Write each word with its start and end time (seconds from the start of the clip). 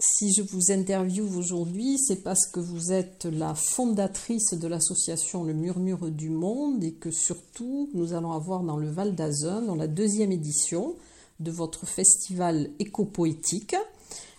si 0.00 0.32
je 0.32 0.42
vous 0.42 0.70
interviewe 0.70 1.36
aujourd'hui, 1.36 1.98
c'est 1.98 2.22
parce 2.22 2.46
que 2.46 2.60
vous 2.60 2.92
êtes 2.92 3.24
la 3.24 3.56
fondatrice 3.56 4.54
de 4.54 4.68
l'association 4.68 5.42
Le 5.42 5.54
Murmure 5.54 6.08
du 6.12 6.30
Monde 6.30 6.84
et 6.84 6.92
que 6.92 7.10
surtout 7.10 7.90
nous 7.94 8.12
allons 8.12 8.30
avoir 8.30 8.62
dans 8.62 8.76
le 8.76 8.88
Val 8.88 9.16
d'Azun, 9.16 9.62
dans 9.62 9.74
la 9.74 9.88
deuxième 9.88 10.30
édition 10.30 10.94
de 11.40 11.50
votre 11.50 11.84
festival 11.84 12.70
éco-poétique. 12.78 13.74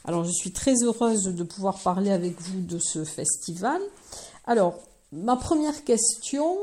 Alors 0.06 0.24
je 0.24 0.32
suis 0.32 0.52
très 0.54 0.76
heureuse 0.82 1.24
de 1.24 1.44
pouvoir 1.44 1.78
parler 1.80 2.12
avec 2.12 2.40
vous 2.40 2.62
de 2.62 2.80
ce 2.80 3.04
festival. 3.04 3.82
Alors, 4.46 4.80
ma 5.12 5.36
première 5.36 5.84
question, 5.84 6.56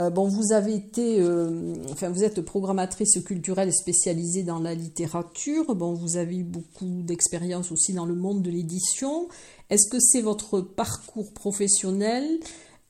euh, 0.00 0.08
bon, 0.08 0.26
vous 0.26 0.52
avez 0.52 0.74
été, 0.74 1.20
euh, 1.20 1.74
enfin, 1.90 2.08
vous 2.08 2.24
êtes 2.24 2.40
programmatrice 2.40 3.22
culturelle 3.24 3.72
spécialisée 3.72 4.42
dans 4.42 4.58
la 4.58 4.74
littérature. 4.74 5.74
Bon, 5.74 5.92
vous 5.92 6.16
avez 6.16 6.42
beaucoup 6.42 7.02
d'expérience 7.02 7.70
aussi 7.70 7.92
dans 7.92 8.06
le 8.06 8.14
monde 8.14 8.42
de 8.42 8.50
l'édition. 8.50 9.28
Est-ce 9.68 9.90
que 9.90 10.00
c'est 10.00 10.22
votre 10.22 10.60
parcours 10.60 11.32
professionnel 11.34 12.26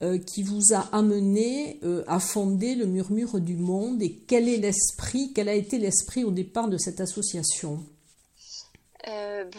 euh, 0.02 0.18
qui 0.18 0.44
vous 0.44 0.74
a 0.74 0.88
amené 0.92 1.80
à 2.06 2.20
fonder 2.20 2.76
le 2.76 2.86
Murmure 2.86 3.40
du 3.40 3.56
Monde? 3.56 4.00
Et 4.00 4.12
quel 4.28 4.48
est 4.48 4.58
l'esprit, 4.58 5.32
quel 5.34 5.48
a 5.48 5.54
été 5.54 5.78
l'esprit 5.78 6.22
au 6.22 6.30
départ 6.30 6.68
de 6.68 6.78
cette 6.78 7.00
association? 7.00 7.80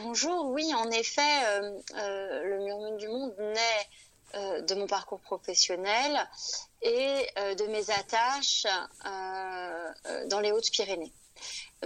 Bonjour, 0.02 0.50
oui, 0.52 0.64
en 0.74 0.90
effet, 0.92 1.22
le 1.94 2.64
Murmure 2.64 2.98
du 2.98 3.08
Monde 3.10 3.34
naît 3.38 3.88
de 4.34 4.76
mon 4.76 4.88
parcours 4.88 5.20
professionnel 5.20 6.28
et 6.84 7.28
euh, 7.38 7.56
de 7.56 7.66
mes 7.66 7.90
attaches 7.90 8.66
euh, 9.06 9.91
euh, 10.06 10.28
dans 10.28 10.40
les 10.40 10.52
Hautes-Pyrénées 10.52 11.12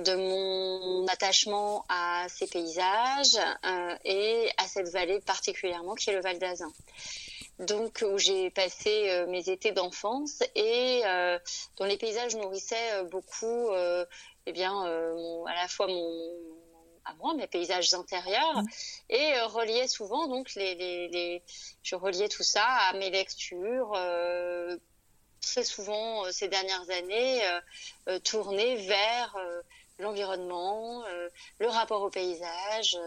de 0.01 0.13
mon 0.13 1.07
attachement 1.07 1.83
à 1.89 2.27
ces 2.29 2.45
paysages 2.45 3.39
et 4.05 4.47
à 4.57 4.67
cette 4.67 4.89
vallée 4.89 5.19
particulièrement 5.22 5.95
qui 5.95 6.11
est 6.11 6.13
le 6.13 6.22
Val 6.22 6.38
d'Azun. 6.38 6.72
Donc 7.57 8.03
où 8.07 8.19
j'ai 8.19 8.51
passé 8.51 9.25
mes 9.29 9.49
étés 9.49 9.72
d'enfance 9.72 10.43
et 10.53 11.01
dont 11.77 11.85
les 11.85 11.97
paysages 11.97 12.35
nourrissaient 12.35 13.05
beaucoup 13.05 13.72
eh 14.45 14.51
bien 14.51 14.83
à 14.83 15.55
la 15.55 15.67
fois 15.67 15.88
mon, 15.88 16.35
à 17.07 17.13
moi, 17.16 17.34
mes 17.34 17.47
paysages 17.47 17.94
intérieurs, 17.94 18.62
mmh. 18.62 18.68
et 19.09 19.34
euh, 19.35 19.47
reliais 19.47 19.88
souvent 19.88 20.28
donc 20.28 20.53
les, 20.56 20.75
les, 20.75 21.44
je 21.84 21.95
reliais 21.95 22.29
tout 22.29 22.44
ça 22.44 22.66
à 22.66 22.94
mes 22.94 23.09
lectures. 23.09 23.94
Euh, 23.95 24.78
très 25.41 25.63
souvent 25.63 26.25
euh, 26.25 26.31
ces 26.31 26.50
dernières 26.50 26.90
années 26.90 27.41
tournées 28.23 28.75
vers 28.88 29.35
l'environnement, 30.00 31.03
le 31.59 31.67
rapport 31.67 32.01
au 32.01 32.09
paysage. 32.09 32.97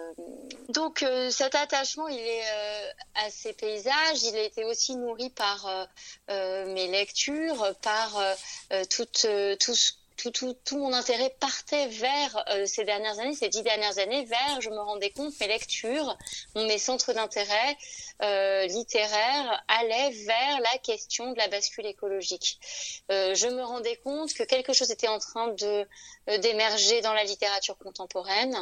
Donc 0.70 1.04
cet 1.30 1.54
attachement, 1.54 2.08
il 2.08 2.18
est 2.18 2.44
à 3.14 3.30
ces 3.30 3.52
paysages, 3.52 4.22
il 4.22 4.36
a 4.36 4.42
été 4.42 4.64
aussi 4.64 4.96
nourri 4.96 5.30
par 5.30 5.88
mes 6.28 6.88
lectures, 6.88 7.74
par 7.82 8.20
tout, 8.88 9.04
tout 9.04 9.74
ce 9.74 9.92
tout, 10.28 10.78
mon 10.78 10.92
intérêt 10.92 11.34
partait 11.40 11.88
vers 11.88 12.44
euh, 12.50 12.66
ces 12.66 12.84
dernières 12.84 13.18
années, 13.18 13.34
ces 13.34 13.48
dix 13.48 13.62
dernières 13.62 13.98
années, 13.98 14.24
vers, 14.24 14.60
je 14.60 14.70
me 14.70 14.78
rendais 14.78 15.10
compte, 15.10 15.32
mes 15.40 15.48
lectures, 15.48 16.16
mes 16.54 16.78
centres 16.78 17.12
d'intérêt 17.12 17.76
euh, 18.22 18.66
littéraires 18.66 19.64
allaient 19.68 20.10
vers 20.10 20.60
la 20.60 20.78
question 20.78 21.32
de 21.32 21.38
la 21.38 21.48
bascule 21.48 21.86
écologique. 21.86 22.58
Euh, 23.10 23.34
je 23.34 23.48
me 23.48 23.62
rendais 23.62 23.96
compte 23.96 24.32
que 24.34 24.42
quelque 24.42 24.72
chose 24.72 24.90
était 24.90 25.08
en 25.08 25.18
train 25.18 25.54
d'émerger 26.38 27.00
dans 27.00 27.14
la 27.14 27.24
littérature 27.24 27.78
contemporaine 27.78 28.56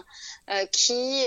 qui 0.73 1.27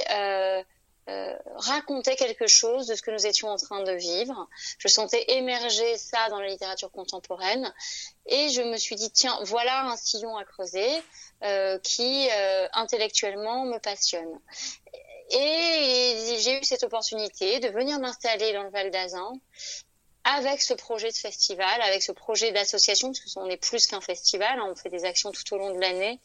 euh, 1.11 1.35
racontait 1.55 2.15
quelque 2.15 2.47
chose 2.47 2.87
de 2.87 2.95
ce 2.95 3.01
que 3.01 3.11
nous 3.11 3.25
étions 3.25 3.49
en 3.49 3.57
train 3.57 3.83
de 3.83 3.91
vivre. 3.91 4.47
Je 4.77 4.87
sentais 4.87 5.23
émerger 5.29 5.97
ça 5.97 6.29
dans 6.29 6.39
la 6.39 6.47
littérature 6.47 6.91
contemporaine 6.91 7.73
et 8.25 8.49
je 8.49 8.61
me 8.61 8.77
suis 8.77 8.95
dit 8.95 9.11
tiens 9.11 9.37
voilà 9.43 9.85
un 9.87 9.97
sillon 9.97 10.37
à 10.37 10.45
creuser 10.45 10.87
euh, 11.43 11.77
qui 11.79 12.29
euh, 12.31 12.67
intellectuellement 12.73 13.65
me 13.65 13.77
passionne. 13.79 14.39
Et 15.31 16.37
j'ai 16.39 16.59
eu 16.59 16.63
cette 16.63 16.83
opportunité 16.83 17.59
de 17.59 17.69
venir 17.69 17.99
m'installer 17.99 18.53
dans 18.53 18.63
le 18.63 18.69
Val 18.69 18.91
d'Azun 18.91 19.33
avec 20.23 20.61
ce 20.61 20.73
projet 20.73 21.09
de 21.09 21.15
festival, 21.15 21.81
avec 21.81 22.03
ce 22.03 22.11
projet 22.11 22.51
d'association, 22.51 23.11
parce 23.11 23.33
qu'on 23.33 23.49
est 23.49 23.57
plus 23.57 23.87
qu'un 23.87 24.01
festival, 24.01 24.59
hein, 24.59 24.67
on 24.69 24.75
fait 24.75 24.89
des 24.89 25.03
actions 25.03 25.31
tout 25.31 25.53
au 25.53 25.57
long 25.57 25.73
de 25.73 25.79
l'année. 25.79 26.19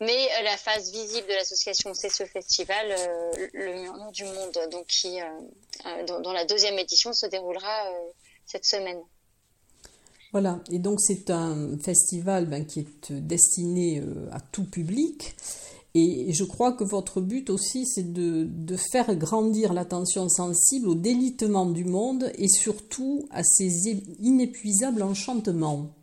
Mais 0.00 0.06
euh, 0.12 0.42
la 0.42 0.56
phase 0.56 0.90
visible 0.92 1.28
de 1.28 1.34
l'association, 1.34 1.94
c'est 1.94 2.10
ce 2.10 2.24
festival, 2.24 2.86
euh, 2.90 3.46
le 3.52 3.80
Murmure 3.82 4.12
du 4.12 4.24
Monde, 4.24 4.58
donc 4.72 4.86
qui, 4.86 5.20
euh, 5.20 6.20
dans, 6.22 6.32
la 6.32 6.44
deuxième 6.44 6.78
édition, 6.78 7.12
se 7.12 7.26
déroulera 7.26 7.92
cette 8.44 8.64
semaine. 8.64 9.00
Voilà, 10.32 10.58
et 10.70 10.80
donc 10.80 11.00
c'est 11.00 11.30
un 11.30 11.78
festival 11.78 12.46
ben, 12.46 12.66
qui 12.66 12.80
est 12.80 13.12
destiné 13.12 14.02
à 14.32 14.40
tout 14.40 14.64
public. 14.64 15.36
Et 15.96 16.32
je 16.32 16.42
crois 16.42 16.72
que 16.72 16.82
votre 16.82 17.20
but 17.20 17.50
aussi, 17.50 17.86
c'est 17.86 18.12
de, 18.12 18.76
faire 18.90 19.14
grandir 19.14 19.72
l'attention 19.72 20.28
sensible 20.28 20.88
au 20.88 20.96
délitement 20.96 21.66
du 21.66 21.84
monde 21.84 22.32
et 22.36 22.48
surtout 22.48 23.28
à 23.30 23.44
ses 23.44 23.90
inépuisables 24.18 25.04
enchantements. 25.04 25.94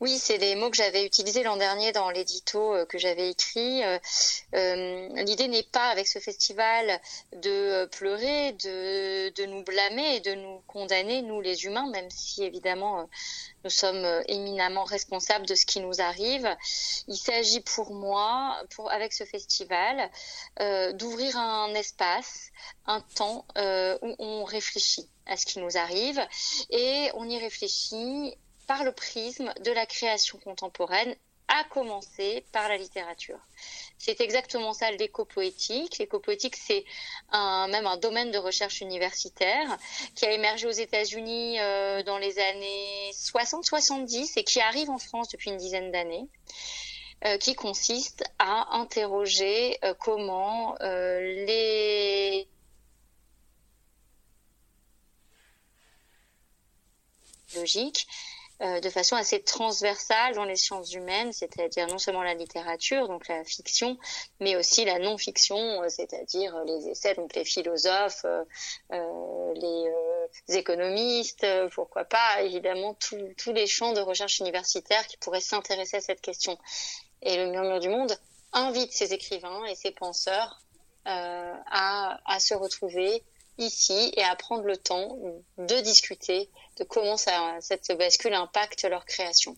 Oui, 0.00 0.18
c'est 0.18 0.36
les 0.36 0.54
mots 0.56 0.70
que 0.70 0.76
j'avais 0.76 1.06
utilisés 1.06 1.42
l'an 1.42 1.56
dernier 1.56 1.92
dans 1.92 2.10
l'édito 2.10 2.74
euh, 2.74 2.84
que 2.84 2.98
j'avais 2.98 3.30
écrit. 3.30 3.82
Euh, 3.82 3.98
euh, 4.54 5.08
l'idée 5.24 5.48
n'est 5.48 5.62
pas 5.62 5.88
avec 5.88 6.06
ce 6.06 6.18
festival 6.18 7.00
de 7.32 7.86
pleurer, 7.86 8.52
de, 8.52 9.30
de, 9.30 9.46
nous 9.46 9.62
blâmer 9.62 10.16
et 10.16 10.20
de 10.20 10.34
nous 10.34 10.60
condamner, 10.66 11.22
nous 11.22 11.40
les 11.40 11.64
humains, 11.64 11.88
même 11.90 12.10
si 12.10 12.44
évidemment 12.44 13.08
nous 13.64 13.70
sommes 13.70 14.22
éminemment 14.28 14.84
responsables 14.84 15.46
de 15.46 15.54
ce 15.54 15.64
qui 15.64 15.80
nous 15.80 16.00
arrive. 16.00 16.48
Il 17.08 17.16
s'agit 17.16 17.60
pour 17.60 17.94
moi, 17.94 18.60
pour, 18.74 18.90
avec 18.90 19.12
ce 19.12 19.24
festival, 19.24 20.10
d'ouvrir 20.94 21.36
un 21.38 21.74
espace, 21.74 22.50
un 22.86 23.00
temps 23.00 23.46
où 23.56 24.14
on 24.18 24.44
réfléchit 24.44 25.08
à 25.26 25.36
ce 25.36 25.46
qui 25.46 25.58
nous 25.58 25.76
arrive 25.76 26.20
et 26.70 27.10
on 27.14 27.28
y 27.28 27.38
réfléchit 27.38 28.36
par 28.66 28.84
le 28.84 28.92
prisme 28.92 29.52
de 29.64 29.70
la 29.72 29.86
création 29.86 30.38
contemporaine, 30.38 31.14
à 31.48 31.64
commencer 31.64 32.44
par 32.52 32.68
la 32.68 32.76
littérature. 32.76 33.38
C'est 33.98 34.20
exactement 34.20 34.72
ça 34.72 34.90
l'éco-poétique. 34.90 35.98
L'éco-poétique, 35.98 36.56
c'est 36.56 36.84
un, 37.30 37.68
même 37.68 37.86
un 37.86 37.96
domaine 37.96 38.30
de 38.30 38.38
recherche 38.38 38.80
universitaire 38.80 39.78
qui 40.14 40.24
a 40.24 40.32
émergé 40.32 40.66
aux 40.66 40.70
États-Unis 40.70 41.60
euh, 41.60 42.02
dans 42.02 42.18
les 42.18 42.38
années 42.38 43.10
60-70 43.12 44.38
et 44.38 44.44
qui 44.44 44.60
arrive 44.60 44.90
en 44.90 44.98
France 44.98 45.28
depuis 45.28 45.50
une 45.50 45.56
dizaine 45.58 45.90
d'années. 45.90 46.26
Euh, 47.26 47.38
qui 47.38 47.54
consiste 47.54 48.22
à 48.38 48.76
interroger 48.76 49.78
euh, 49.82 49.94
comment 49.98 50.76
les 50.80 52.46
logiques 57.54 58.06
euh, 58.62 58.78
de 58.78 58.88
façon 58.88 59.16
assez 59.16 59.42
transversale 59.42 60.34
dans 60.34 60.44
les 60.44 60.54
sciences 60.54 60.92
humaines, 60.92 61.32
c'est-à-dire 61.32 61.88
non 61.88 61.98
seulement 61.98 62.22
la 62.22 62.34
littérature, 62.34 63.08
donc 63.08 63.26
la 63.26 63.42
fiction, 63.42 63.98
mais 64.38 64.54
aussi 64.54 64.84
la 64.84 65.00
non-fiction, 65.00 65.82
euh, 65.82 65.88
c'est-à-dire 65.88 66.56
les 66.64 66.88
essais, 66.88 67.14
donc 67.14 67.34
les 67.34 67.44
philosophes, 67.44 68.24
les, 68.90 70.56
économistes, 70.56 71.46
pourquoi 71.74 72.04
pas, 72.04 72.42
évidemment, 72.42 72.94
tous 72.94 73.52
les 73.52 73.66
champs 73.66 73.92
de 73.92 74.00
recherche 74.00 74.38
universitaire 74.38 75.04
qui 75.08 75.16
pourraient 75.16 75.40
s'intéresser 75.40 75.96
à 75.96 76.00
cette 76.00 76.20
question. 76.20 76.56
Et 77.22 77.36
le 77.36 77.50
murmure 77.50 77.80
du 77.80 77.88
monde 77.88 78.16
invite 78.52 78.92
ces 78.92 79.12
écrivains 79.12 79.64
et 79.64 79.74
ces 79.74 79.90
penseurs 79.90 80.60
à, 81.06 82.20
à 82.24 82.38
se 82.40 82.54
retrouver 82.54 83.22
ici 83.58 84.12
et 84.16 84.22
à 84.22 84.34
prendre 84.36 84.64
le 84.64 84.76
temps 84.76 85.16
de 85.58 85.80
discuter 85.80 86.50
de 86.78 86.84
comment 86.84 87.16
ça, 87.16 87.56
cette 87.60 87.96
bascule 87.96 88.34
impacte 88.34 88.84
leur 88.84 89.04
création. 89.04 89.56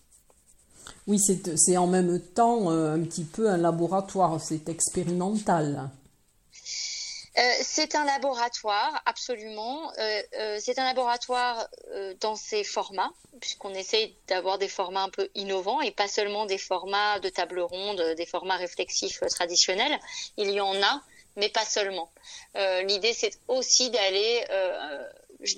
Oui, 1.07 1.19
c'est 1.19 1.77
en 1.77 1.87
même 1.87 2.21
temps 2.21 2.71
euh, 2.71 2.95
un 2.95 3.01
petit 3.03 3.25
peu 3.25 3.49
un 3.49 3.57
laboratoire, 3.57 4.41
c'est 4.41 4.69
expérimental. 4.69 5.91
Euh, 7.39 7.41
c'est 7.63 7.95
un 7.95 8.05
laboratoire, 8.05 9.03
absolument. 9.05 9.93
Euh, 9.99 10.59
c'est 10.59 10.79
un 10.79 10.85
laboratoire 10.85 11.69
dans 12.21 12.35
ses 12.35 12.65
formats, 12.65 13.13
puisqu'on 13.41 13.75
essaye 13.75 14.17
d'avoir 14.27 14.59
des 14.59 14.69
formats 14.69 15.03
un 15.03 15.11
peu 15.11 15.29
innovants 15.35 15.81
et 15.81 15.91
pas 15.91 16.09
seulement 16.09 16.47
des 16.47 16.59
formats 16.59 17.21
de 17.21 17.29
table 17.29 17.61
ronde, 17.61 18.03
des 18.17 18.27
formats 18.27 18.57
réflexifs 18.57 19.21
traditionnels. 19.29 19.99
Il 20.39 20.51
y 20.51 20.61
en 20.61 20.83
a, 20.83 21.03
mais 21.37 21.49
pas 21.49 21.65
seulement. 21.65 22.11
L'idée, 22.55 23.12
c'est 23.12 23.38
aussi 23.49 23.91
d'aller 23.91 24.44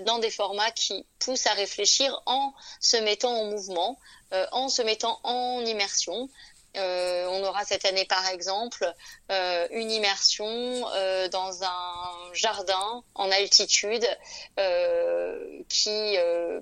dans 0.01 0.19
des 0.19 0.31
formats 0.31 0.71
qui 0.71 1.07
poussent 1.19 1.47
à 1.47 1.53
réfléchir 1.53 2.23
en 2.27 2.53
se 2.81 2.97
mettant 2.97 3.33
en 3.33 3.45
mouvement, 3.47 3.99
euh, 4.33 4.47
en 4.53 4.69
se 4.69 4.83
mettant 4.83 5.21
en 5.23 5.65
immersion. 5.65 6.29
Euh, 6.77 7.27
on 7.29 7.43
aura 7.45 7.65
cette 7.65 7.85
année, 7.85 8.05
par 8.05 8.27
exemple, 8.29 8.93
euh, 9.33 9.67
une 9.71 9.91
immersion 9.91 10.83
dans 11.31 11.65
un 11.65 12.35
jardin 12.35 13.03
en 13.15 13.31
altitude 13.31 14.07
qui 15.69 16.17
euh, 16.19 16.61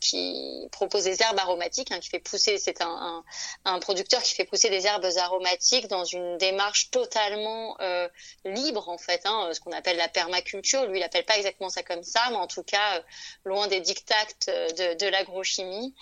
qui 0.00 0.68
propose 0.72 1.04
des 1.04 1.22
herbes 1.22 1.38
aromatiques, 1.38 1.92
hein, 1.92 2.00
qui 2.00 2.08
fait 2.08 2.18
pousser, 2.18 2.58
c'est 2.58 2.80
un, 2.80 3.24
un, 3.64 3.78
producteur 3.78 4.22
qui 4.22 4.34
fait 4.34 4.44
pousser 4.44 4.70
des 4.70 4.86
herbes 4.86 5.06
aromatiques 5.18 5.88
dans 5.88 6.04
une 6.04 6.38
démarche 6.38 6.90
totalement 6.90 7.76
euh, 7.80 8.08
libre 8.44 8.88
en 8.88 8.98
fait, 8.98 9.20
hein, 9.24 9.50
ce 9.52 9.60
qu'on 9.60 9.72
appelle 9.72 9.96
la 9.96 10.08
permaculture. 10.08 10.86
Lui, 10.86 10.98
il 10.98 11.02
appelle 11.02 11.24
pas 11.24 11.36
exactement 11.36 11.68
ça 11.68 11.82
comme 11.82 12.02
ça, 12.02 12.20
mais 12.30 12.36
en 12.36 12.46
tout 12.46 12.62
cas 12.62 12.96
euh, 12.96 13.02
loin 13.44 13.66
des 13.68 13.80
dictates 13.80 14.46
de, 14.46 14.94
de 14.94 15.06
l'agrochimie. 15.06 15.94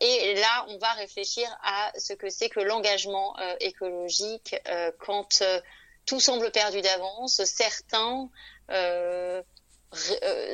et 0.00 0.34
là, 0.34 0.66
on 0.68 0.78
va 0.78 0.92
réfléchir 0.92 1.48
à 1.62 1.92
ce 1.98 2.12
que 2.12 2.30
c'est 2.30 2.48
que 2.48 2.60
l'engagement 2.60 3.36
écologique 3.60 4.56
quand 4.98 5.42
tout 6.06 6.20
semble 6.20 6.50
perdu 6.50 6.80
d'avance. 6.80 7.42
Certains 7.44 8.28
euh, 8.70 8.72
euh, 8.74 9.42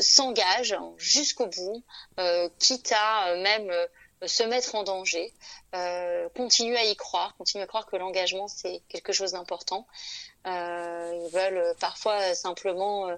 s'engage 0.00 0.76
jusqu'au 0.96 1.46
bout, 1.46 1.82
euh, 2.18 2.48
quitte 2.58 2.92
à 2.92 3.28
euh, 3.28 3.42
même 3.42 3.72
se 4.26 4.42
mettre 4.42 4.74
en 4.74 4.82
danger, 4.82 5.32
continue 6.36 6.76
à 6.76 6.84
y 6.84 6.94
croire, 6.94 7.34
continue 7.38 7.62
à 7.62 7.66
croire 7.66 7.86
que 7.86 7.96
l'engagement 7.96 8.48
c'est 8.48 8.82
quelque 8.90 9.14
chose 9.14 9.32
d'important. 9.32 9.86
ils 10.44 11.30
veulent 11.32 11.74
parfois 11.80 12.34
simplement 12.34 13.08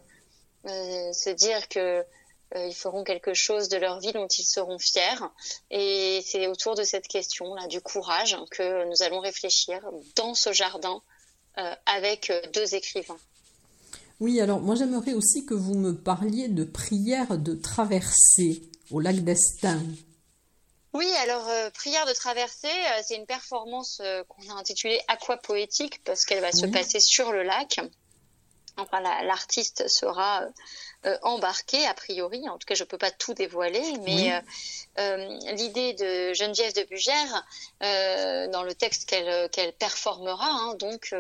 se 0.65 1.31
dire 1.31 1.69
que 1.69 2.07
ils 2.55 2.75
feront 2.75 3.03
quelque 3.03 3.35
chose 3.35 3.69
de 3.69 3.79
leur 3.79 3.99
vie 3.99 4.13
dont 4.13 4.29
ils 4.29 4.45
seront 4.45 4.79
fiers. 4.79 5.27
Et 5.73 6.23
c'est 6.25 6.47
autour 6.47 6.77
de 6.77 6.85
cette 6.85 7.09
question 7.09 7.53
là 7.57 7.67
du 7.67 7.81
courage 7.81 8.37
que 8.53 8.85
nous 8.85 9.03
allons 9.03 9.19
réfléchir 9.19 9.81
dans 10.15 10.35
ce 10.35 10.53
jardin 10.53 11.03
avec 11.85 12.33
deux 12.53 12.77
écrivains. 12.77 13.19
Oui, 14.23 14.41
alors 14.41 14.61
moi 14.61 14.77
j'aimerais 14.77 15.15
aussi 15.15 15.45
que 15.45 15.53
vous 15.53 15.75
me 15.75 15.97
parliez 15.97 16.47
de 16.47 16.63
prière 16.63 17.39
de 17.39 17.57
traversée 17.57 18.63
au 18.93 19.01
lac 19.01 19.17
d'Estaing. 19.17 19.83
Oui, 20.93 21.13
alors 21.25 21.49
euh, 21.49 21.71
prière 21.71 22.07
de 22.07 22.13
traversée, 22.13 22.69
euh, 22.69 23.01
c'est 23.05 23.17
une 23.17 23.27
performance 23.27 23.99
euh, 24.01 24.23
qu'on 24.29 24.49
a 24.49 24.55
intitulée 24.55 25.01
Aquapoétique 25.09 26.05
parce 26.05 26.25
qu'elle 26.25 26.41
va 26.41 26.53
se 26.53 26.67
passer 26.67 27.01
sur 27.01 27.33
le 27.33 27.43
lac. 27.43 27.81
Enfin, 28.77 29.01
l'artiste 29.01 29.89
sera 29.89 30.47
euh, 31.05 31.19
embarqué 31.23 31.85
a 31.85 31.95
priori. 31.95 32.49
En 32.49 32.59
tout 32.59 32.67
cas, 32.67 32.77
je 32.77 32.85
peux 32.85 32.99
pas 32.99 33.11
tout 33.11 33.35
dévoiler, 33.35 33.83
mais 34.03 34.33
euh, 34.33 34.41
euh, 35.01 35.39
l'idée 35.53 35.95
de 35.95 36.33
Geneviève 36.33 36.73
de 36.75 36.85
Bugère, 36.85 37.45
dans 38.53 38.63
le 38.63 38.73
texte 38.73 39.09
qu'elle 39.09 39.51
qu'elle 39.51 39.73
performera, 39.73 40.47
hein, 40.47 40.75
donc 40.75 41.13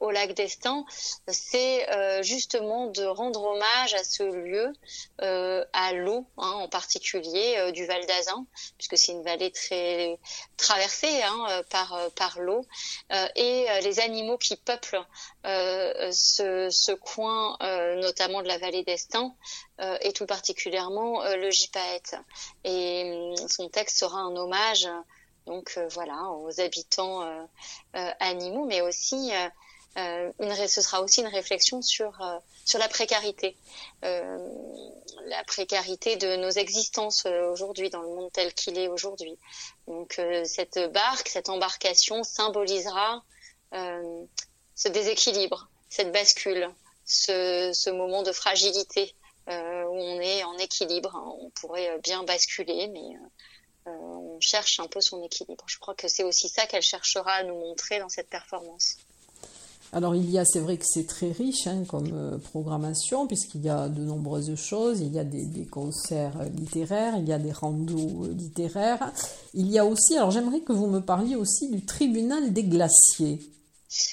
au 0.00 0.10
lac 0.10 0.32
d'Estaing, 0.32 0.86
c'est 1.28 1.86
justement 2.22 2.86
de 2.86 3.04
rendre 3.04 3.42
hommage 3.44 3.92
à 3.92 4.02
ce 4.02 4.22
lieu, 4.22 4.72
à 5.18 5.92
l'eau 5.92 6.24
hein, 6.38 6.52
en 6.52 6.68
particulier 6.68 7.70
du 7.72 7.84
Val 7.84 8.06
d'Azin, 8.06 8.46
puisque 8.78 8.96
c'est 8.96 9.12
une 9.12 9.22
vallée 9.22 9.50
très 9.50 10.18
traversée 10.56 11.22
hein, 11.22 11.62
par 11.68 11.98
par 12.12 12.40
l'eau, 12.40 12.64
et 13.34 13.66
les 13.82 14.00
animaux 14.00 14.38
qui 14.38 14.56
peuplent 14.56 15.04
ce, 15.44 16.68
ce 16.70 16.92
coin, 16.92 17.58
notamment 18.00 18.40
de 18.40 18.48
la 18.48 18.56
vallée 18.56 18.85
destin 18.86 19.34
euh, 19.80 19.98
et 20.00 20.12
tout 20.12 20.26
particulièrement 20.26 21.22
euh, 21.22 21.36
le 21.36 21.50
gypaète. 21.50 22.16
Et 22.64 23.34
hum, 23.38 23.48
son 23.48 23.68
texte 23.68 23.98
sera 23.98 24.20
un 24.20 24.34
hommage 24.36 24.88
donc 25.46 25.74
euh, 25.76 25.86
voilà 25.90 26.30
aux 26.30 26.60
habitants 26.60 27.22
animaux, 27.92 28.64
mais 28.66 28.80
aussi 28.80 29.30
ce 29.96 30.80
sera 30.82 31.02
aussi 31.02 31.20
une 31.20 31.28
réflexion 31.28 31.82
sur 31.82 32.18
sur 32.64 32.78
la 32.80 32.88
précarité, 32.88 33.56
la 34.02 35.44
précarité 35.46 36.16
de 36.16 36.36
nos 36.36 36.50
existences 36.50 37.26
aujourd'hui 37.26 37.90
dans 37.90 38.02
le 38.02 38.08
monde 38.08 38.30
tel 38.32 38.52
qu'il 38.54 38.76
est 38.76 38.88
aujourd'hui. 38.88 39.38
Donc 39.86 40.20
cette 40.44 40.80
barque, 40.92 41.28
cette 41.28 41.48
embarcation 41.48 42.24
symbolisera 42.24 43.22
ce 43.72 44.88
déséquilibre, 44.88 45.68
cette 45.88 46.12
bascule, 46.12 46.68
ce, 47.06 47.90
moment 47.90 48.22
de 48.22 48.32
fragilité 48.32 49.14
euh, 49.48 49.84
où 49.84 49.94
on 49.94 50.20
est 50.20 50.44
en 50.44 50.58
équilibre. 50.58 51.14
Hein. 51.14 51.32
On 51.40 51.50
pourrait 51.50 51.98
bien 52.02 52.24
basculer, 52.24 52.88
mais 52.88 53.16
euh, 53.86 53.90
on 53.90 54.40
cherche 54.40 54.80
un 54.80 54.88
peu 54.88 55.00
son 55.00 55.22
équilibre. 55.22 55.64
Je 55.68 55.78
crois 55.78 55.94
que 55.94 56.08
c'est 56.08 56.24
aussi 56.24 56.48
ça 56.48 56.66
qu'elle 56.66 56.82
cherchera 56.82 57.32
à 57.32 57.42
nous 57.44 57.54
montrer 57.54 58.00
dans 58.00 58.08
cette 58.08 58.28
performance. 58.28 58.96
Alors 59.92 60.16
il 60.16 60.28
y 60.28 60.36
a, 60.36 60.44
c'est 60.44 60.58
vrai 60.58 60.76
que 60.78 60.84
c'est 60.84 61.06
très 61.06 61.30
riche 61.30 61.68
hein, 61.68 61.84
comme 61.88 62.10
euh, 62.12 62.38
programmation, 62.38 63.28
puisqu'il 63.28 63.62
y 63.62 63.68
a 63.68 63.88
de 63.88 64.00
nombreuses 64.00 64.56
choses. 64.56 65.00
Il 65.00 65.14
y 65.14 65.18
a 65.20 65.24
des, 65.24 65.46
des, 65.46 65.64
concerts 65.64 66.42
littéraires, 66.56 67.14
il 67.16 67.28
y 67.28 67.32
a 67.32 67.38
des 67.38 67.52
randos 67.52 68.26
littéraires. 68.36 69.12
Il 69.54 69.70
y 69.70 69.78
a 69.78 69.86
aussi, 69.86 70.16
alors 70.16 70.32
j'aimerais 70.32 70.60
que 70.60 70.72
vous 70.72 70.88
me 70.88 71.00
parliez 71.00 71.36
aussi 71.36 71.70
du 71.70 71.84
tribunal 71.84 72.52
des 72.52 72.64
glaciers. 72.64 73.38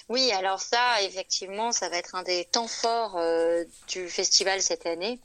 Oui, 0.10 0.32
alors 0.32 0.60
ça, 0.60 1.02
effectivement, 1.02 1.72
ça 1.72 1.90
va 1.90 1.98
être 1.98 2.16
un 2.16 2.24
des 2.24 2.46
temps 2.46 2.68
forts 2.68 3.18
euh, 3.18 3.64
du 3.88 4.10
festival 4.10 4.62
cette 4.62 4.86
année, 4.86 5.20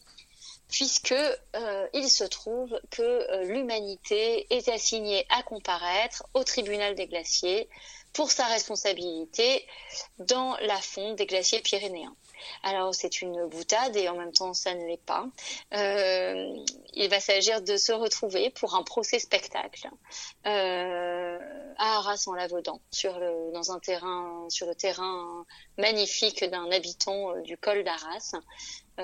puisque 0.70 1.12
euh, 1.12 1.88
il 1.92 2.08
se 2.08 2.24
trouve 2.24 2.80
que 2.90 3.02
euh, 3.02 3.44
l'humanité 3.44 4.46
est 4.50 4.68
assignée 4.68 5.26
à 5.28 5.42
comparaître 5.42 6.24
au 6.34 6.44
tribunal 6.44 6.94
des 6.94 7.06
glaciers 7.06 7.68
pour 8.12 8.30
sa 8.30 8.46
responsabilité 8.46 9.66
dans 10.18 10.56
la 10.58 10.80
fonte 10.80 11.16
des 11.16 11.26
glaciers 11.26 11.60
pyrénéens. 11.60 12.14
Alors 12.62 12.94
c'est 12.94 13.22
une 13.22 13.46
boutade 13.46 13.96
et 13.96 14.08
en 14.08 14.16
même 14.16 14.32
temps 14.32 14.54
ça 14.54 14.74
ne 14.74 14.86
l'est 14.86 15.04
pas. 15.04 15.26
Euh, 15.74 16.56
il 16.94 17.08
va 17.08 17.20
s'agir 17.20 17.62
de 17.62 17.76
se 17.76 17.92
retrouver 17.92 18.50
pour 18.50 18.74
un 18.74 18.82
procès 18.82 19.18
spectacle 19.18 19.88
euh, 20.46 21.38
à 21.76 21.98
Arras 21.98 22.24
en 22.26 22.34
Lavaudan, 22.34 22.80
sur 22.90 23.18
le, 23.18 23.52
dans 23.52 23.72
un 23.72 23.78
terrain, 23.78 25.46
magnifique 25.76 26.44
d'un 26.44 26.70
habitant 26.70 27.30
euh, 27.30 27.40
du 27.42 27.56
col 27.56 27.84
d'Arras, 27.84 28.34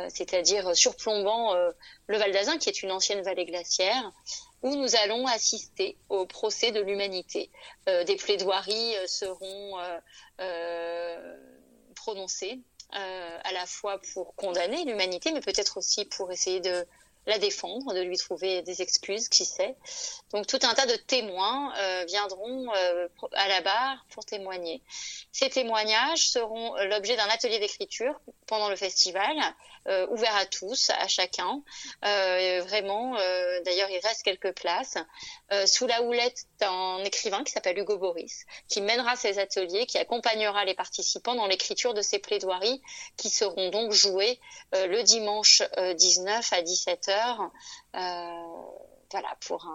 c'est-à-dire 0.09 0.75
surplombant 0.75 1.55
le 1.55 2.19
Val 2.19 2.33
d'Azun 2.33 2.59
qui 2.59 2.69
est 2.69 2.83
une 2.83 2.91
ancienne 2.91 3.23
vallée 3.23 3.45
glaciaire 3.45 4.11
où 4.63 4.75
nous 4.75 4.97
allons 4.97 5.25
assister 5.29 5.97
au 6.09 6.27
procès 6.27 6.73
de 6.73 6.81
l'humanité. 6.81 7.49
des 7.87 8.17
plaidoiries 8.17 8.97
seront 9.07 9.79
prononcées 11.95 12.61
à 12.91 13.53
la 13.53 13.67
fois 13.67 14.01
pour 14.13 14.35
condamner 14.37 14.85
l'humanité, 14.85 15.33
mais 15.33 15.41
peut-être 15.41 15.79
aussi 15.79 16.05
pour 16.05 16.31
essayer 16.31 16.61
de 16.61 16.87
la 17.27 17.39
défendre, 17.39 17.95
de 17.95 18.01
lui 18.01 18.19
trouver 18.19 18.63
des 18.63 18.83
excuses, 18.83 19.29
qui 19.29 19.45
sait. 19.45 19.75
Donc 20.33 20.47
tout 20.47 20.59
un 20.63 20.75
tas 20.75 20.87
de 20.87 20.97
témoins 20.97 21.73
euh, 21.79 22.05
viendront 22.07 22.75
euh, 22.75 23.09
à 23.33 23.49
la 23.49 23.61
barre 23.61 24.05
pour 24.11 24.25
témoigner. 24.25 24.83
Ces 25.33 25.49
témoignages 25.49 26.29
seront 26.29 26.75
l'objet 26.85 27.17
d'un 27.17 27.29
atelier 27.29 27.59
d'écriture 27.59 28.15
pendant 28.47 28.69
le 28.69 28.77
festival, 28.77 29.37
euh, 29.89 30.07
ouvert 30.11 30.35
à 30.37 30.47
tous, 30.47 30.91
à 30.91 31.09
chacun. 31.09 31.63
vraiment, 32.03 33.15
d'ailleurs, 33.65 33.91
il 33.91 34.01
reste 34.03 34.23
quelques 34.23 34.53
places, 34.53 34.99
sous 35.67 35.87
la 35.87 36.03
houlette 36.03 36.45
d'un 36.59 37.03
écrivain 37.05 37.43
qui 37.45 37.53
s'appelle 37.53 37.79
Hugo 37.79 37.97
Boris, 37.99 38.45
qui 38.69 38.81
mènera 38.81 39.17
ces 39.17 39.39
ateliers, 39.39 39.87
qui 39.87 39.99
accompagnera 39.99 40.65
les 40.65 40.75
participants 40.75 41.35
dans 41.35 41.47
l'écriture 41.47 41.95
de 41.95 42.03
ces 42.03 42.19
plaidoiries, 42.19 42.83
qui 43.17 43.31
seront 43.31 43.71
donc 43.71 43.93
jouées 43.93 44.41
le 44.73 45.03
dimanche 45.03 45.63
19 45.79 46.53
à 46.53 46.63
17h. 46.63 47.14
Voilà, 47.93 49.37
pour 49.47 49.67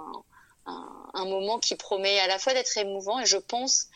un, 0.66 1.26
moment 1.26 1.60
qui 1.60 1.76
promet 1.76 2.20
à 2.20 2.28
la 2.28 2.40
fois 2.40 2.54
d'être 2.54 2.76
émouvant 2.78 3.20
et 3.20 3.26
je 3.26 3.38
pense 3.38 3.88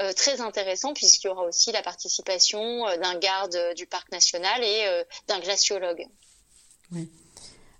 euh, 0.00 0.12
très 0.14 0.40
intéressant 0.40 0.94
puisqu'il 0.94 1.26
y 1.26 1.30
aura 1.30 1.44
aussi 1.44 1.70
la 1.70 1.82
participation 1.82 2.86
euh, 2.86 2.96
d'un 2.96 3.18
garde 3.18 3.56
du 3.76 3.86
parc 3.86 4.10
national 4.10 4.62
et 4.62 4.84
euh, 4.86 5.04
d'un 5.28 5.38
glaciologue. 5.38 6.06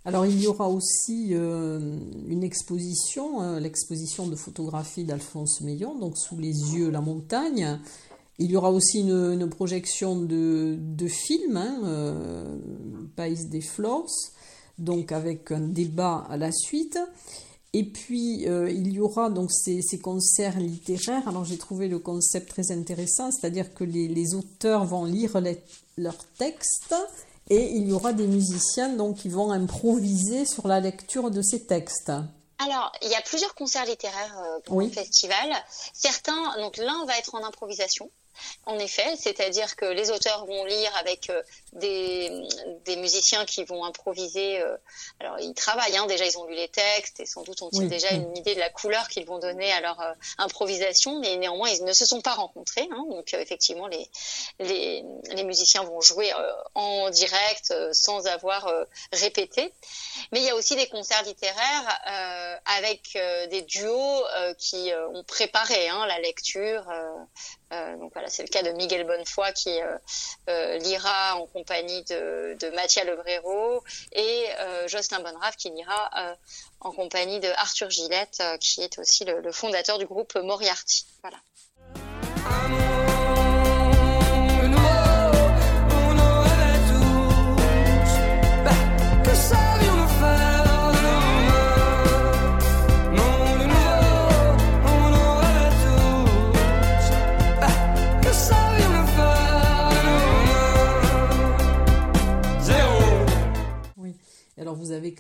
Alors 0.05 0.27
il 0.27 0.41
y 0.41 0.47
aura 0.47 0.69
aussi 0.69 1.29
une 1.31 2.43
exposition, 2.43 3.59
l'exposition 3.59 4.27
de 4.27 4.35
photographie 4.35 5.05
d'Alphonse 5.05 5.61
Meillon, 5.61 5.95
donc 5.95 6.19
sous 6.19 6.39
les 6.39 6.75
yeux 6.75 6.91
la 6.91 7.01
montagne. 7.01 7.79
Il 8.39 8.51
y 8.51 8.57
aura 8.57 8.73
aussi 8.73 9.01
une, 9.01 9.49
projection 9.49 10.17
de, 10.17 10.77
de 10.79 11.07
films, 11.07 11.57
hein, 11.57 12.59
Pays 13.15 13.47
des 13.47 13.61
Flores, 13.61 14.11
donc 14.79 15.13
avec 15.13 15.51
un 15.53 15.61
débat 15.61 16.27
à 16.29 16.37
la 16.37 16.53
suite. 16.53 16.99
Et 17.75 17.85
puis, 17.85 18.47
euh, 18.49 18.71
il 18.71 18.93
y 18.93 19.01
aura 19.01 19.31
donc 19.31 19.51
ces, 19.51 19.81
concerts 20.03 20.59
littéraires. 20.59 21.27
Alors, 21.27 21.45
j'ai 21.45 21.57
trouvé 21.57 21.89
le 21.89 21.99
concept 21.99 22.51
très 22.51 22.71
intéressant, 22.71 23.31
c'est-à-dire 23.31 23.73
que 23.73 23.85
les, 23.85 24.35
auteurs 24.35 24.85
vont 24.85 25.07
lire 25.07 25.41
leurs 25.97 26.25
textes 26.39 26.95
et 27.49 27.77
il 27.77 27.89
y 27.89 27.93
aura 27.93 28.13
des 28.13 28.27
musiciens 28.27 28.91
donc, 28.91 29.17
qui 29.17 29.31
vont 29.31 29.51
improviser 29.51 30.45
sur 30.45 30.69
la 30.69 30.81
lecture 30.81 31.31
de 31.31 31.41
ces 31.41 31.65
textes. 31.65 32.13
Alors, 32.59 32.93
il 33.03 33.11
y 33.11 33.15
a 33.15 33.23
plusieurs 33.23 33.55
concerts 33.55 33.87
littéraires 33.87 34.39
euh, 34.39 34.61
pour 34.67 34.81
le 34.81 34.89
festival. 34.89 35.51
Certains, 35.93 36.57
donc 36.59 36.77
l'un 36.77 37.05
va 37.07 37.19
être 37.19 37.35
en 37.35 37.43
improvisation, 37.45 38.11
en 38.67 38.79
effet, 38.79 39.17
c'est-à-dire 39.19 39.77
que 39.77 39.85
les 39.85 40.11
auteurs 40.11 40.47
vont 40.47 40.65
lire 40.65 40.95
avec 40.97 41.31
euh, 41.31 41.43
des, 41.73 42.97
musiciens 42.97 43.45
qui 43.45 43.65
vont 43.65 43.85
improviser. 43.85 44.61
Euh, 44.61 44.77
alors, 45.19 45.39
ils 45.41 45.55
travaillent, 45.55 45.97
hein, 45.97 46.07
déjà, 46.07 46.27
ils 46.27 46.39
ont 46.39 46.47
lu 46.47 46.55
les 46.55 46.69
textes 46.69 47.19
et 47.21 47.27
sans 47.27 47.43
doute 47.43 47.61
ont-ils 47.63 47.89
déjà 47.89 48.11
une 48.11 48.37
idée 48.37 48.55
de 48.55 48.61
la 48.61 48.71
couleur 48.71 49.09
qu'ils 49.09 49.27
vont 49.27 49.39
donner 49.39 49.73
à 49.73 49.81
leur 49.81 50.01
euh, 50.01 50.13
improvisation, 50.39 51.19
mais 51.19 51.37
néanmoins, 51.37 51.71
ils 51.71 51.85
ne 51.85 51.93
se 51.93 52.07
sont 52.07 52.21
pas 52.21 52.35
rencontrés. 52.35 52.89
Hein. 52.93 53.05
donc, 53.11 53.35
effectivement, 53.35 53.89
les, 53.89 54.09
les, 54.61 55.45
musiciens 55.45 55.83
vont 55.83 56.01
jouer 56.01 56.33
en 56.75 57.11
direct 57.11 57.75
sans 57.93 58.27
avoir 58.27 58.73
répété. 59.13 59.73
Mais 60.31 60.41
il 60.41 60.45
y 60.45 60.51
a 60.51 60.55
aussi 60.55 60.77
des 60.77 60.87
concerts 60.87 61.25
littéraires 61.25 62.63
avec 62.65 63.19
des 63.51 63.63
duos 63.63 64.25
qui 64.59 64.93
ont 65.13 65.25
préparé 65.25 65.89
hein, 65.89 66.07
la 66.07 66.21
lecture 66.21 66.85
euh, 67.73 67.97
donc 67.97 68.13
voilà, 68.13 68.29
c'est 68.29 68.43
le 68.43 68.49
cas 68.49 68.63
de 68.63 68.71
Miguel 68.71 69.07
Bonnefoy 69.07 69.53
qui 69.55 69.81
euh, 69.81 69.97
euh, 70.49 70.79
lira 70.79 71.37
en 71.37 71.47
compagnie 71.47 72.03
de, 72.05 72.57
de 72.61 72.71
Mathia 72.71 73.05
Lebrero 73.05 73.83
et 74.13 74.47
Jocelyn 74.87 75.21
Bonrave 75.21 75.57
qui 75.57 75.71
lira 75.71 76.37
en 76.81 76.93
compagnie 76.93 77.41
de 77.41 77.49
Arthur 77.57 77.91
Gillette, 77.91 78.43
qui 78.61 78.83
est 78.83 78.99
aussi 78.99 79.25
le, 79.25 79.41
le 79.41 79.53
fondateur 79.53 79.99
du 79.99 80.07
groupe 80.07 80.35
Moriarty. 80.37 81.07
Voilà. 81.23 81.39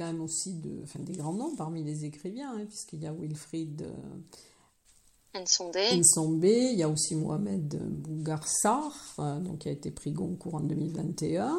Quand 0.03 0.13
même 0.13 0.23
aussi 0.23 0.55
de, 0.55 0.83
enfin, 0.83 0.99
des 1.01 1.13
grands 1.13 1.33
noms 1.33 1.55
parmi 1.55 1.83
les 1.85 2.05
écrivains, 2.05 2.55
hein, 2.55 2.65
puisqu'il 2.69 3.03
y 3.03 3.07
a 3.07 3.13
Wilfried 3.13 3.83
euh, 3.83 5.41
Nsombe, 5.41 6.45
il 6.45 6.79
y 6.79 6.83
a 6.83 6.89
aussi 6.89 7.15
Mohamed 7.15 7.79
Bougarsar, 7.81 8.93
euh, 9.19 9.39
donc 9.39 9.61
qui 9.61 9.69
a 9.69 9.73
été 9.73 9.91
pris 9.91 10.13
Goncourt 10.13 10.57
en 10.57 10.61
2021. 10.61 11.59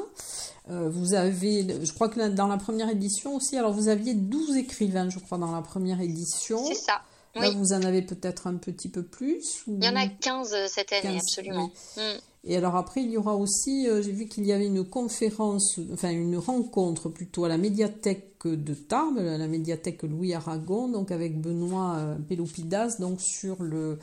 Euh, 0.69 0.89
vous 0.89 1.13
avez, 1.13 1.85
je 1.85 1.93
crois 1.93 2.09
que 2.09 2.27
dans 2.29 2.47
la 2.47 2.57
première 2.57 2.89
édition 2.89 3.35
aussi, 3.35 3.57
alors 3.57 3.73
vous 3.73 3.87
aviez 3.87 4.13
12 4.13 4.57
écrivains, 4.57 5.09
je 5.09 5.19
crois, 5.19 5.37
dans 5.37 5.51
la 5.51 5.61
première 5.61 6.01
édition. 6.01 6.63
C'est 6.65 6.75
ça. 6.75 7.01
Là, 7.35 7.49
vous 7.49 7.73
en 7.73 7.81
avez 7.81 8.03
peut-être 8.03 8.45
un 8.45 8.55
petit 8.57 8.89
peu 8.89 9.01
plus 9.01 9.63
Il 9.65 9.83
y 9.83 9.87
en 9.87 9.95
a 9.95 10.07
15 10.07 10.55
cette 10.67 10.93
année, 10.93 11.17
absolument. 11.17 11.71
Mm. 11.97 12.01
Et 12.45 12.57
alors 12.57 12.75
après, 12.75 13.01
il 13.01 13.11
y 13.11 13.17
aura 13.17 13.35
aussi, 13.35 13.87
euh, 13.87 14.01
j'ai 14.01 14.11
vu 14.11 14.27
qu'il 14.27 14.45
y 14.45 14.51
avait 14.51 14.65
une 14.65 14.83
conférence, 14.83 15.79
enfin 15.93 16.09
une 16.09 16.37
rencontre 16.37 17.07
plutôt 17.07 17.45
à 17.45 17.49
la 17.49 17.57
médiathèque 17.57 18.32
de 18.47 18.73
Tarbes, 18.73 19.17
la 19.19 19.47
médiathèque 19.47 20.03
Louis 20.03 20.33
Aragon, 20.33 20.87
donc 20.87 21.11
avec 21.11 21.39
Benoît 21.39 21.95
euh, 21.97 22.15
Pelopidas, 22.27 22.97
donc 22.99 23.21
sur 23.21 23.61
le, 23.61 23.99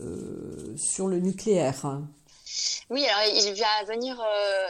euh, 0.00 0.76
sur 0.76 1.08
le 1.08 1.18
nucléaire. 1.18 2.00
Oui, 2.90 3.06
alors 3.06 3.34
il 3.34 3.54
va 3.54 3.94
venir 3.94 4.20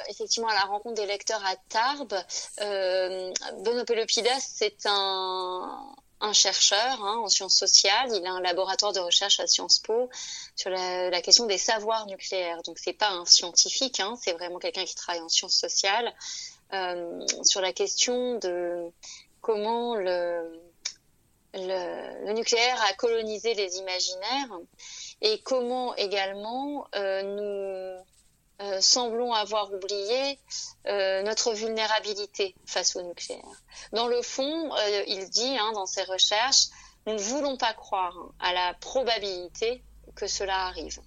effectivement 0.08 0.48
à 0.48 0.54
la 0.54 0.62
rencontre 0.62 0.96
des 0.96 1.06
lecteurs 1.06 1.42
à 1.44 1.54
Tarbes. 1.68 2.16
Benoît 2.58 3.84
Pelopidas, 3.84 4.40
c'est 4.40 4.86
un, 4.86 5.94
chercheur 6.32 7.02
hein, 7.04 7.20
en 7.22 7.28
sciences 7.28 7.56
sociales. 7.56 8.10
Il 8.12 8.26
a 8.26 8.32
un 8.32 8.40
laboratoire 8.40 8.92
de 8.92 9.00
recherche 9.00 9.38
à 9.38 9.46
Sciences 9.46 9.78
Po 9.78 10.10
sur 10.56 10.70
la, 10.70 11.22
question 11.22 11.46
des 11.46 11.58
savoirs 11.58 12.06
nucléaires. 12.06 12.62
Donc 12.64 12.78
c'est 12.78 12.92
pas 12.92 13.10
un 13.10 13.24
scientifique, 13.24 14.00
hein, 14.00 14.16
c'est 14.20 14.32
vraiment 14.32 14.58
quelqu'un 14.58 14.84
qui 14.84 14.96
travaille 14.96 15.22
en 15.22 15.28
sciences 15.28 15.56
sociales 15.56 16.06
euh, 16.06 16.47
sur 17.42 17.60
la 17.60 17.72
question 17.72 18.38
de 18.38 18.90
comment 19.40 19.94
le, 19.94 20.60
nucléaire 22.34 22.80
a 22.88 22.92
colonisé 22.94 23.54
les 23.54 23.76
imaginaires 23.76 24.58
et 25.22 25.40
comment 25.42 25.94
également 25.96 26.86
euh, 26.94 27.22
nous 27.22 28.04
euh, 28.60 28.80
semblons 28.80 29.32
avoir 29.32 29.72
oublié 29.72 30.38
euh, 30.86 31.22
notre 31.22 31.52
vulnérabilité 31.52 32.56
face 32.66 32.96
au 32.96 33.02
nucléaire. 33.02 33.44
Dans 33.92 34.08
le 34.08 34.20
fond, 34.20 34.74
euh, 34.74 35.04
il 35.06 35.30
dit 35.30 35.56
hein, 35.60 35.70
dans 35.74 35.86
ses 35.86 36.02
recherches, 36.02 36.66
nous 37.06 37.12
ne 37.12 37.20
voulons 37.20 37.56
pas 37.56 37.72
croire 37.72 38.16
à 38.40 38.52
la 38.52 38.74
probabilité 38.74 39.84
que 40.16 40.26
cela 40.26 40.66
arrive. 40.66 41.00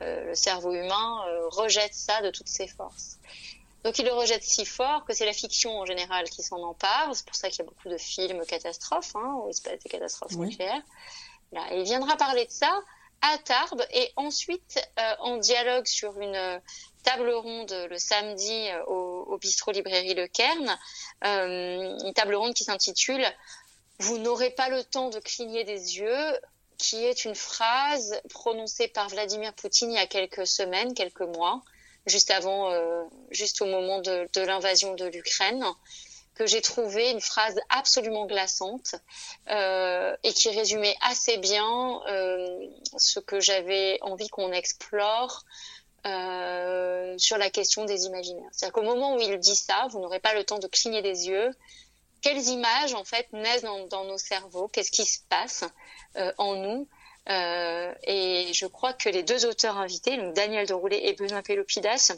le 0.00 0.34
cerveau 0.34 0.72
humain 0.72 1.22
rejette 1.50 1.94
ça 1.94 2.20
de 2.22 2.30
toutes 2.30 2.48
ses 2.48 2.66
forces. 2.66 3.18
Donc 3.84 3.98
il 3.98 4.04
le 4.04 4.12
rejette 4.12 4.44
si 4.44 4.64
fort 4.64 5.04
que 5.04 5.12
c'est 5.12 5.26
la 5.26 5.32
fiction 5.32 5.78
en 5.78 5.86
général 5.86 6.28
qui 6.30 6.42
s'en 6.42 6.62
empare. 6.62 7.10
C'est 7.14 7.26
pour 7.26 7.34
ça 7.34 7.48
qu'il 7.50 7.58
y 7.58 7.62
a 7.62 7.64
beaucoup 7.64 7.88
de 7.88 7.98
films 7.98 8.44
catastrophes, 8.46 9.16
hein, 9.16 9.40
où 9.42 9.48
il 9.48 9.54
se 9.54 9.62
passe 9.62 9.80
des 9.80 9.88
catastrophes 9.88 10.36
nucléaires. 10.36 10.82
Là, 11.52 11.66
il 11.72 11.82
viendra 11.82 12.16
parler 12.16 12.46
de 12.46 12.50
ça 12.50 12.72
à 13.22 13.38
Tarbes 13.38 13.84
et 13.92 14.12
ensuite 14.16 14.80
euh, 14.98 15.14
en 15.20 15.36
dialogue 15.36 15.86
sur 15.86 16.20
une 16.20 16.34
euh, 16.34 16.58
table 17.04 17.30
ronde 17.30 17.72
le 17.88 17.98
samedi 17.98 18.68
euh, 18.68 18.84
au, 18.86 19.38
bistrot 19.38 19.72
librairie 19.72 20.14
Le 20.14 20.26
Cairn, 20.28 20.78
une 21.22 22.12
table 22.14 22.34
ronde 22.34 22.54
qui 22.54 22.64
s'intitule 22.64 23.24
Vous 23.98 24.18
n'aurez 24.18 24.50
pas 24.50 24.68
le 24.68 24.84
temps 24.84 25.08
de 25.08 25.18
cligner 25.18 25.64
des 25.64 25.98
yeux, 25.98 26.38
qui 26.78 27.04
est 27.04 27.24
une 27.24 27.34
phrase 27.34 28.20
prononcée 28.28 28.88
par 28.88 29.08
Vladimir 29.08 29.54
Poutine 29.54 29.90
il 29.90 29.96
y 29.96 29.98
a 29.98 30.06
quelques 30.06 30.46
semaines, 30.46 30.94
quelques 30.94 31.22
mois, 31.22 31.62
juste 32.06 32.30
avant, 32.30 32.70
juste 33.30 33.62
au 33.62 33.66
moment 33.66 34.00
de, 34.00 34.28
de 34.32 34.40
l'invasion 34.40 34.94
de 34.94 35.06
l'Ukraine 35.06 35.64
que 36.34 36.46
j'ai 36.46 36.62
trouvé 36.62 37.10
une 37.10 37.20
phrase 37.20 37.58
absolument 37.68 38.26
glaçante 38.26 38.94
euh, 39.48 40.16
et 40.22 40.32
qui 40.32 40.48
résumait 40.50 40.96
assez 41.02 41.36
bien 41.38 42.00
euh, 42.08 42.66
ce 42.96 43.20
que 43.20 43.40
j'avais 43.40 43.98
envie 44.02 44.28
qu'on 44.28 44.52
explore 44.52 45.44
euh, 46.06 47.14
sur 47.18 47.38
la 47.38 47.50
question 47.50 47.84
des 47.84 48.06
imaginaires. 48.06 48.48
C'est-à-dire 48.52 48.72
qu'au 48.72 48.82
moment 48.82 49.14
où 49.14 49.20
il 49.20 49.38
dit 49.38 49.56
ça, 49.56 49.86
vous 49.90 50.00
n'aurez 50.00 50.20
pas 50.20 50.34
le 50.34 50.44
temps 50.44 50.58
de 50.58 50.66
cligner 50.66 51.02
des 51.02 51.28
yeux. 51.28 51.50
Quelles 52.22 52.48
images 52.48 52.94
en 52.94 53.04
fait 53.04 53.32
naissent 53.32 53.64
dans, 53.90 54.04
nos 54.04 54.18
cerveaux? 54.18 54.68
Qu'est-ce 54.68 54.92
qui 54.92 55.04
se 55.04 55.20
passe 55.28 55.64
en 56.38 56.54
nous? 56.54 56.88
Et 57.28 58.50
je 58.52 58.66
crois 58.66 58.92
que 58.92 59.08
les 59.08 59.22
deux 59.22 59.46
auteurs 59.46 59.76
invités, 59.78 60.16
donc 60.16 60.34
Daniel 60.34 60.66
Deroulet 60.66 61.08
et 61.08 61.14
Benoît 61.14 61.42
Pelopidas, 61.42 62.12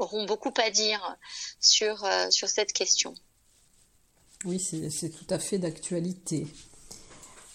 auront 0.00 0.24
beaucoup 0.24 0.52
à 0.56 0.70
dire 0.70 1.16
sur, 1.60 2.04
euh, 2.04 2.30
sur 2.30 2.48
cette 2.48 2.72
question. 2.72 3.14
Oui, 4.44 4.58
c'est 4.58 5.10
tout 5.10 5.26
à 5.28 5.38
fait 5.38 5.58
d'actualité. 5.58 6.46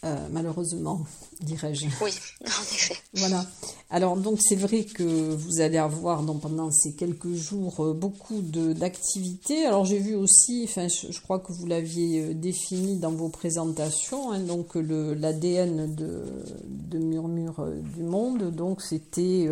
Euh, 0.03 0.27
malheureusement, 0.29 1.05
dirais-je. 1.41 1.87
Oui, 2.01 2.11
en 2.41 2.63
effet. 2.63 2.95
Voilà. 3.13 3.45
Alors 3.89 4.17
donc 4.17 4.39
c'est 4.41 4.55
vrai 4.55 4.83
que 4.83 5.03
vous 5.03 5.61
allez 5.61 5.77
avoir 5.77 6.23
donc, 6.23 6.41
pendant 6.41 6.71
ces 6.71 6.93
quelques 6.93 7.33
jours 7.33 7.85
euh, 7.85 7.93
beaucoup 7.93 8.41
d'activités. 8.41 9.65
Alors 9.65 9.85
j'ai 9.85 9.99
vu 9.99 10.15
aussi, 10.15 10.63
enfin 10.67 10.87
je, 10.87 11.19
crois 11.21 11.39
que 11.39 11.53
vous 11.53 11.65
l'aviez 11.65 12.21
euh, 12.21 12.33
défini 12.33 12.97
dans 12.97 13.11
vos 13.11 13.29
présentations, 13.29 14.31
hein, 14.31 14.39
donc 14.39 14.75
l'ADN 14.75 15.93
de, 15.93 16.23
de 16.65 16.97
Murmure 16.97 17.67
du 17.95 18.03
Monde, 18.03 18.51
donc 18.51 18.81
c'était 18.81 19.47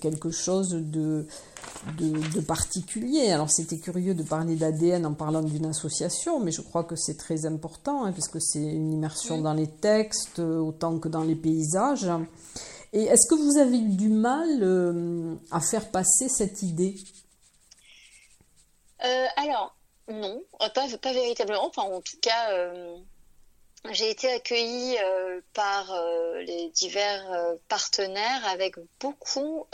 quelque 0.00 0.30
chose 0.30 0.70
de 0.70 1.26
de, 1.98 2.40
particulier. 2.40 3.30
Alors 3.30 3.50
c'était 3.50 3.78
curieux 3.78 4.14
de 4.14 4.22
parler 4.22 4.56
d'ADN 4.56 5.06
en 5.06 5.14
parlant 5.14 5.42
d'une 5.42 5.66
association, 5.66 6.40
mais 6.40 6.50
je 6.50 6.60
crois 6.60 6.84
que 6.84 6.96
c'est 6.96 7.16
très 7.16 7.46
important, 7.46 8.04
hein, 8.04 8.12
puisque 8.12 8.40
c'est 8.40 8.62
une 8.62 8.92
immersion 8.92 9.40
dans 9.40 9.54
les 9.54 9.66
textes 9.66 10.38
euh, 10.38 10.58
autant 10.78 10.98
que 10.98 11.08
dans 11.08 11.24
les 11.24 11.34
paysages. 11.34 12.08
Et 12.92 13.02
est-ce 13.02 13.28
que 13.28 13.34
vous 13.34 13.58
avez 13.58 13.78
eu 13.78 13.96
du 13.96 14.08
mal 14.08 14.62
euh, 14.62 15.34
à 15.50 15.60
faire 15.60 15.90
passer 15.90 16.28
cette 16.28 16.62
idée? 16.62 16.94
Euh, 19.04 19.26
Alors, 19.36 19.76
non, 20.08 20.42
pas, 20.58 20.70
pas, 20.70 21.12
véritablement. 21.12 21.66
Enfin, 21.66 21.82
en 21.82 22.00
tout 22.00 22.16
cas, 22.22 22.50
j'ai 23.92 24.10
été 24.10 24.30
accueillie 24.30 24.96
euh, 24.98 25.40
par 25.54 25.92
euh, 25.92 26.40
les 26.42 26.68
divers 26.70 27.32
euh, 27.32 27.54
partenaires 27.68 28.46
avec 28.46 28.74
beaucoup 29.00 29.66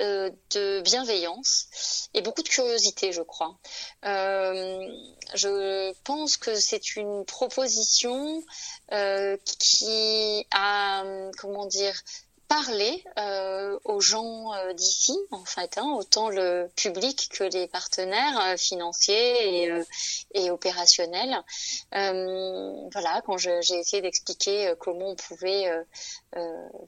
de 0.00 0.80
bienveillance 0.80 2.08
et 2.14 2.22
beaucoup 2.22 2.42
de 2.42 2.48
curiosité, 2.48 3.12
je 3.12 3.22
crois. 3.22 3.58
je 4.02 5.92
pense 6.04 6.36
que 6.36 6.54
c'est 6.54 6.96
une 6.96 7.24
proposition 7.24 8.42
qui 8.90 10.46
a, 10.52 11.04
comment 11.38 11.66
dire, 11.66 11.94
parler 12.48 13.04
euh, 13.18 13.78
aux 13.84 14.00
gens 14.00 14.54
euh, 14.54 14.72
d'ici, 14.72 15.16
en 15.30 15.44
fait, 15.44 15.76
hein, 15.76 15.94
autant 15.96 16.30
le 16.30 16.70
public 16.76 17.28
que 17.30 17.44
les 17.44 17.68
partenaires 17.68 18.40
euh, 18.40 18.56
financiers 18.56 19.64
et, 19.64 19.82
et 20.34 20.50
opérationnels. 20.50 21.36
voilà, 21.92 23.22
quand 23.26 23.36
j'ai 23.36 23.58
essayé 23.58 24.02
d'expliquer 24.02 24.74
comment 24.78 25.10
on 25.10 25.14
pouvait 25.16 25.70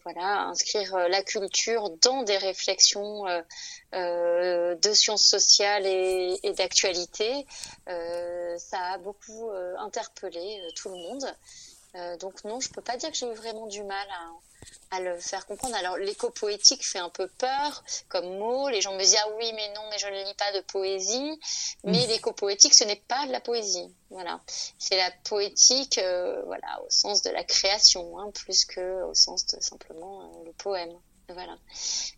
voilà, 0.04 0.46
inscrire 0.48 0.96
la 1.08 1.22
culture 1.22 1.90
dans 2.02 2.22
des 2.22 2.36
réflexions 2.36 3.24
de 3.92 4.92
sciences 4.92 5.26
sociales 5.26 5.86
et, 5.86 6.38
et 6.42 6.52
d'actualité, 6.52 7.46
ça 7.86 8.80
a 8.92 8.98
beaucoup 8.98 9.50
interpellé 9.78 10.62
tout 10.76 10.88
le 10.88 10.96
monde. 10.96 12.18
donc 12.18 12.44
non, 12.44 12.60
je 12.60 12.70
peux 12.70 12.82
pas 12.82 12.96
dire 12.96 13.10
que 13.10 13.16
j'ai 13.16 13.26
eu 13.26 13.34
vraiment 13.34 13.66
du 13.66 13.82
mal 13.82 14.06
à 14.10 14.49
à 14.90 15.00
le 15.00 15.18
faire 15.18 15.46
comprendre. 15.46 15.76
Alors 15.76 15.96
l'éco-poétique 15.96 16.84
fait 16.84 16.98
un 16.98 17.10
peu 17.10 17.28
peur 17.28 17.84
comme 18.08 18.38
mot. 18.38 18.68
Les 18.68 18.80
gens 18.80 18.94
me 18.94 19.00
disent 19.00 19.16
ah 19.22 19.28
oui 19.38 19.52
mais 19.54 19.68
non 19.74 19.82
mais 19.90 19.98
je 19.98 20.06
ne 20.06 20.24
lis 20.24 20.34
pas 20.34 20.52
de 20.52 20.60
poésie. 20.60 21.40
Mais 21.84 22.06
l'éco-poétique 22.06 22.74
ce 22.74 22.84
n'est 22.84 23.02
pas 23.08 23.26
de 23.26 23.32
la 23.32 23.40
poésie. 23.40 23.94
Voilà, 24.10 24.40
c'est 24.78 24.96
la 24.96 25.10
poétique 25.24 25.98
euh, 25.98 26.42
voilà 26.46 26.82
au 26.84 26.90
sens 26.90 27.22
de 27.22 27.30
la 27.30 27.44
création 27.44 28.18
hein, 28.18 28.30
plus 28.32 28.64
que 28.64 29.04
au 29.04 29.14
sens 29.14 29.46
de 29.46 29.60
simplement 29.60 30.22
euh, 30.22 30.44
le 30.46 30.52
poème. 30.52 30.92
Voilà, 31.32 31.56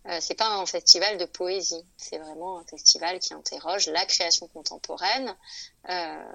euh, 0.07 0.19
c'est 0.21 0.35
pas 0.35 0.49
un 0.49 0.65
festival 0.65 1.19
de 1.19 1.27
poésie, 1.27 1.85
c'est 1.97 2.19
vraiment 2.19 2.59
un 2.59 2.65
festival 2.65 3.19
qui 3.19 3.35
interroge 3.35 3.89
la 3.89 4.07
création 4.07 4.49
contemporaine 4.49 5.37
euh, 5.91 6.33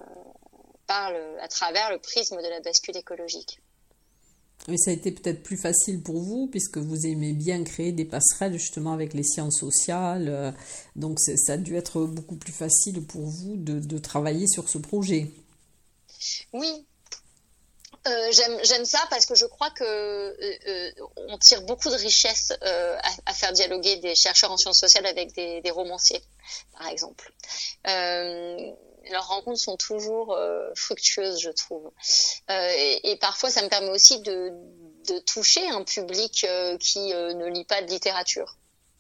par 0.86 1.12
le, 1.12 1.42
à 1.42 1.48
travers 1.48 1.90
le 1.90 2.00
prisme 2.00 2.38
de 2.38 2.48
la 2.48 2.60
bascule 2.60 2.96
écologique. 2.96 3.60
Mais 4.68 4.78
ça 4.78 4.92
a 4.92 4.94
été 4.94 5.12
peut-être 5.12 5.44
plus 5.44 5.58
facile 5.58 6.02
pour 6.04 6.22
vous 6.22 6.48
puisque 6.48 6.78
vous 6.78 7.06
aimez 7.06 7.32
bien 7.32 7.64
créer 7.64 7.94
des 7.94 8.04
passerelles 8.04 8.54
justement 8.54 8.92
avec 8.92 9.14
les 9.14 9.24
sciences 9.24 9.60
sociales. 9.60 10.28
Euh, 10.28 10.52
donc 10.96 11.20
ça 11.20 11.54
a 11.54 11.58
dû 11.58 11.78
être 11.78 12.02
beaucoup 12.02 12.36
plus 12.36 12.52
facile 12.52 13.06
pour 13.06 13.22
vous 13.22 13.56
de, 13.56 13.98
travailler 13.98 14.48
sur 14.48 14.68
ce 14.70 14.78
projet. 14.78 15.32
Oui. 16.54 16.86
Euh, 18.08 18.32
j'aime 18.32 18.86
ça 18.86 19.00
parce 19.10 19.26
que 19.26 19.36
je 19.36 19.46
crois 19.46 19.70
que 19.72 19.84
euh, 19.84 20.92
on 21.28 21.38
tire 21.38 21.62
beaucoup 21.64 21.90
de 21.90 21.96
richesse 21.96 22.54
à, 22.62 23.34
faire 23.34 23.54
dialoguer 23.54 23.98
des 23.98 24.16
chercheurs 24.16 24.52
en 24.52 24.58
sciences 24.58 24.80
sociales 24.80 25.06
avec 25.06 25.34
des 25.34 25.72
romanciers, 25.72 26.22
par 26.78 26.88
exemple 26.88 27.34
leurs 29.12 29.28
rencontres 29.28 29.60
sont 29.60 29.78
toujours 29.78 30.34
euh, 30.34 30.70
fructueuses, 30.76 31.40
je 31.40 31.50
trouve. 31.50 31.92
Euh, 32.50 32.98
et, 33.04 33.16
parfois, 33.18 33.50
ça 33.50 33.62
me 33.62 33.70
permet 33.70 33.90
aussi 33.90 34.22
de, 34.22 34.54
toucher 35.26 35.66
un 35.70 35.84
public 35.84 36.46
euh, 36.50 36.78
qui 36.78 37.00
ne 37.14 37.46
lit 37.48 37.64
pas 37.64 37.82
de 37.82 37.88
littérature. 37.88 38.58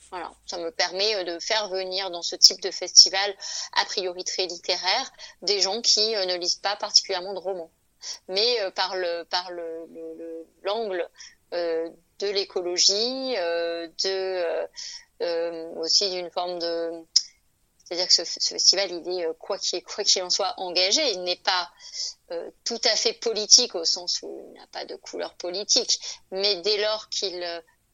Voilà, 0.09 0.31
ça 0.45 0.57
me 0.57 0.71
permet 0.71 1.25
de 1.25 1.37
faire 1.39 1.67
venir 1.67 2.09
dans 2.11 2.21
ce 2.21 2.37
type 2.37 2.61
de 2.61 2.71
festival, 2.71 3.35
a 3.73 3.83
priori 3.83 4.23
très 4.23 4.45
littéraire, 4.45 5.11
des 5.41 5.59
gens 5.59 5.81
qui 5.81 6.11
ne 6.11 6.37
lisent 6.37 6.55
pas 6.55 6.77
particulièrement 6.77 7.33
de 7.33 7.39
romans, 7.39 7.71
mais 8.29 8.57
par 8.73 8.95
le 8.95 9.25
par 9.25 9.51
le 9.51 9.85
l'angle 10.63 11.09
de 11.51 11.91
l'écologie, 12.21 13.35
de 14.05 14.67
aussi 15.77 16.09
d'une 16.09 16.31
forme 16.31 16.57
de 16.59 17.03
c'est-à-dire 17.87 18.07
que 18.07 18.13
ce, 18.13 18.23
festival, 18.23 18.91
il 18.91 19.19
est, 19.19 19.25
euh, 19.25 19.33
quoi 19.39 19.57
qu'il 19.57 20.23
en 20.23 20.29
soit, 20.29 20.53
engagé. 20.57 21.01
Il 21.13 21.23
n'est 21.23 21.37
pas 21.37 21.69
euh, 22.31 22.49
tout 22.65 22.81
à 22.83 22.95
fait 22.95 23.13
politique 23.13 23.75
au 23.75 23.85
sens 23.85 24.21
où 24.23 24.41
il 24.45 24.59
n'a 24.59 24.67
pas 24.67 24.83
de 24.83 24.95
couleur 24.95 25.35
politique. 25.35 25.97
Mais 26.31 26.61
dès 26.61 26.81
lors 26.81 27.07
qu'il 27.07 27.41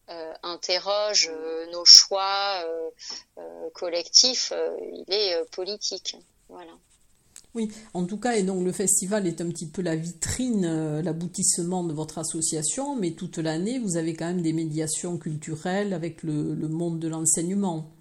euh, 0.09 0.33
interroge 0.41 1.31
nos 1.71 1.85
choix 1.85 2.65
collectifs, 3.73 4.51
il 4.91 5.05
est 5.13 5.49
politique. 5.51 6.17
Voilà. 6.49 6.71
Oui, 7.55 7.71
en 7.93 8.05
tout 8.05 8.17
cas, 8.17 8.33
et 8.33 8.43
donc 8.43 8.65
le 8.65 8.71
festival 8.71 9.27
est 9.27 9.39
un 9.39 9.49
petit 9.49 9.69
peu 9.69 9.81
la 9.81 9.95
vitrine, 9.95 10.99
l'aboutissement 11.01 11.83
de 11.83 11.93
votre 11.93 12.17
association, 12.17 12.95
mais 12.95 13.11
toute 13.11 13.37
l'année, 13.37 13.79
vous 13.79 13.95
avez 13.95 14.13
quand 14.15 14.25
même 14.25 14.41
des 14.41 14.53
médiations 14.53 15.17
culturelles 15.17 15.93
avec 15.93 16.23
le 16.23 16.67
monde 16.67 16.99
de 16.99 17.07
l'enseignement. 17.07 17.92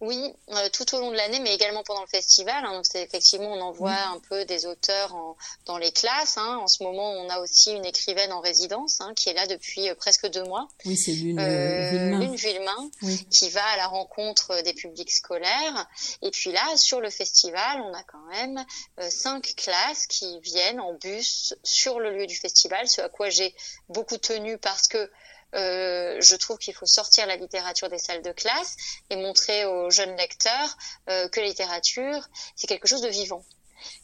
Oui, 0.00 0.32
euh, 0.48 0.68
tout 0.72 0.94
au 0.94 1.00
long 1.00 1.10
de 1.10 1.16
l'année, 1.16 1.40
mais 1.40 1.54
également 1.54 1.82
pendant 1.82 2.00
le 2.00 2.06
festival. 2.06 2.64
Hein, 2.64 2.72
donc, 2.72 2.86
c'est 2.86 3.02
effectivement, 3.02 3.52
on 3.52 3.60
envoie 3.60 3.92
un 3.92 4.18
peu 4.30 4.46
des 4.46 4.64
auteurs 4.64 5.14
en, 5.14 5.36
dans 5.66 5.76
les 5.76 5.92
classes. 5.92 6.38
Hein. 6.38 6.58
En 6.62 6.66
ce 6.66 6.82
moment, 6.82 7.10
on 7.12 7.28
a 7.28 7.38
aussi 7.40 7.72
une 7.72 7.84
écrivaine 7.84 8.32
en 8.32 8.40
résidence 8.40 9.02
hein, 9.02 9.12
qui 9.14 9.28
est 9.28 9.34
là 9.34 9.46
depuis 9.46 9.90
euh, 9.90 9.94
presque 9.94 10.26
deux 10.30 10.44
mois. 10.44 10.68
Oui, 10.86 10.96
c'est 10.96 11.12
Lune 11.12 11.38
euh, 11.38 12.34
Villemain, 12.34 12.90
qui 13.30 13.50
va 13.50 13.64
à 13.64 13.76
la 13.76 13.88
rencontre 13.88 14.62
des 14.62 14.72
publics 14.72 15.12
scolaires. 15.12 15.86
Et 16.22 16.30
puis 16.30 16.50
là, 16.50 16.76
sur 16.76 17.02
le 17.02 17.10
festival, 17.10 17.82
on 17.82 17.92
a 17.92 18.02
quand 18.04 18.24
même 18.30 18.64
cinq 19.10 19.54
classes 19.56 20.06
qui 20.06 20.40
viennent 20.40 20.80
en 20.80 20.94
bus 20.94 21.54
sur 21.62 22.00
le 22.00 22.16
lieu 22.16 22.26
du 22.26 22.36
festival, 22.36 22.88
ce 22.88 23.02
à 23.02 23.08
quoi 23.10 23.28
j'ai 23.28 23.54
beaucoup 23.88 24.16
tenu 24.16 24.56
parce 24.56 24.88
que 24.88 25.10
euh, 25.54 26.16
je 26.20 26.36
trouve 26.36 26.58
qu'il 26.58 26.74
faut 26.74 26.86
sortir 26.86 27.26
la 27.26 27.36
littérature 27.36 27.88
des 27.88 27.98
salles 27.98 28.22
de 28.22 28.32
classe 28.32 28.76
et 29.10 29.16
montrer 29.16 29.64
aux 29.64 29.90
jeunes 29.90 30.16
lecteurs 30.16 30.76
euh, 31.08 31.28
que 31.28 31.40
la 31.40 31.46
littérature, 31.46 32.28
c'est 32.56 32.66
quelque 32.66 32.88
chose 32.88 33.02
de 33.02 33.08
vivant. 33.08 33.44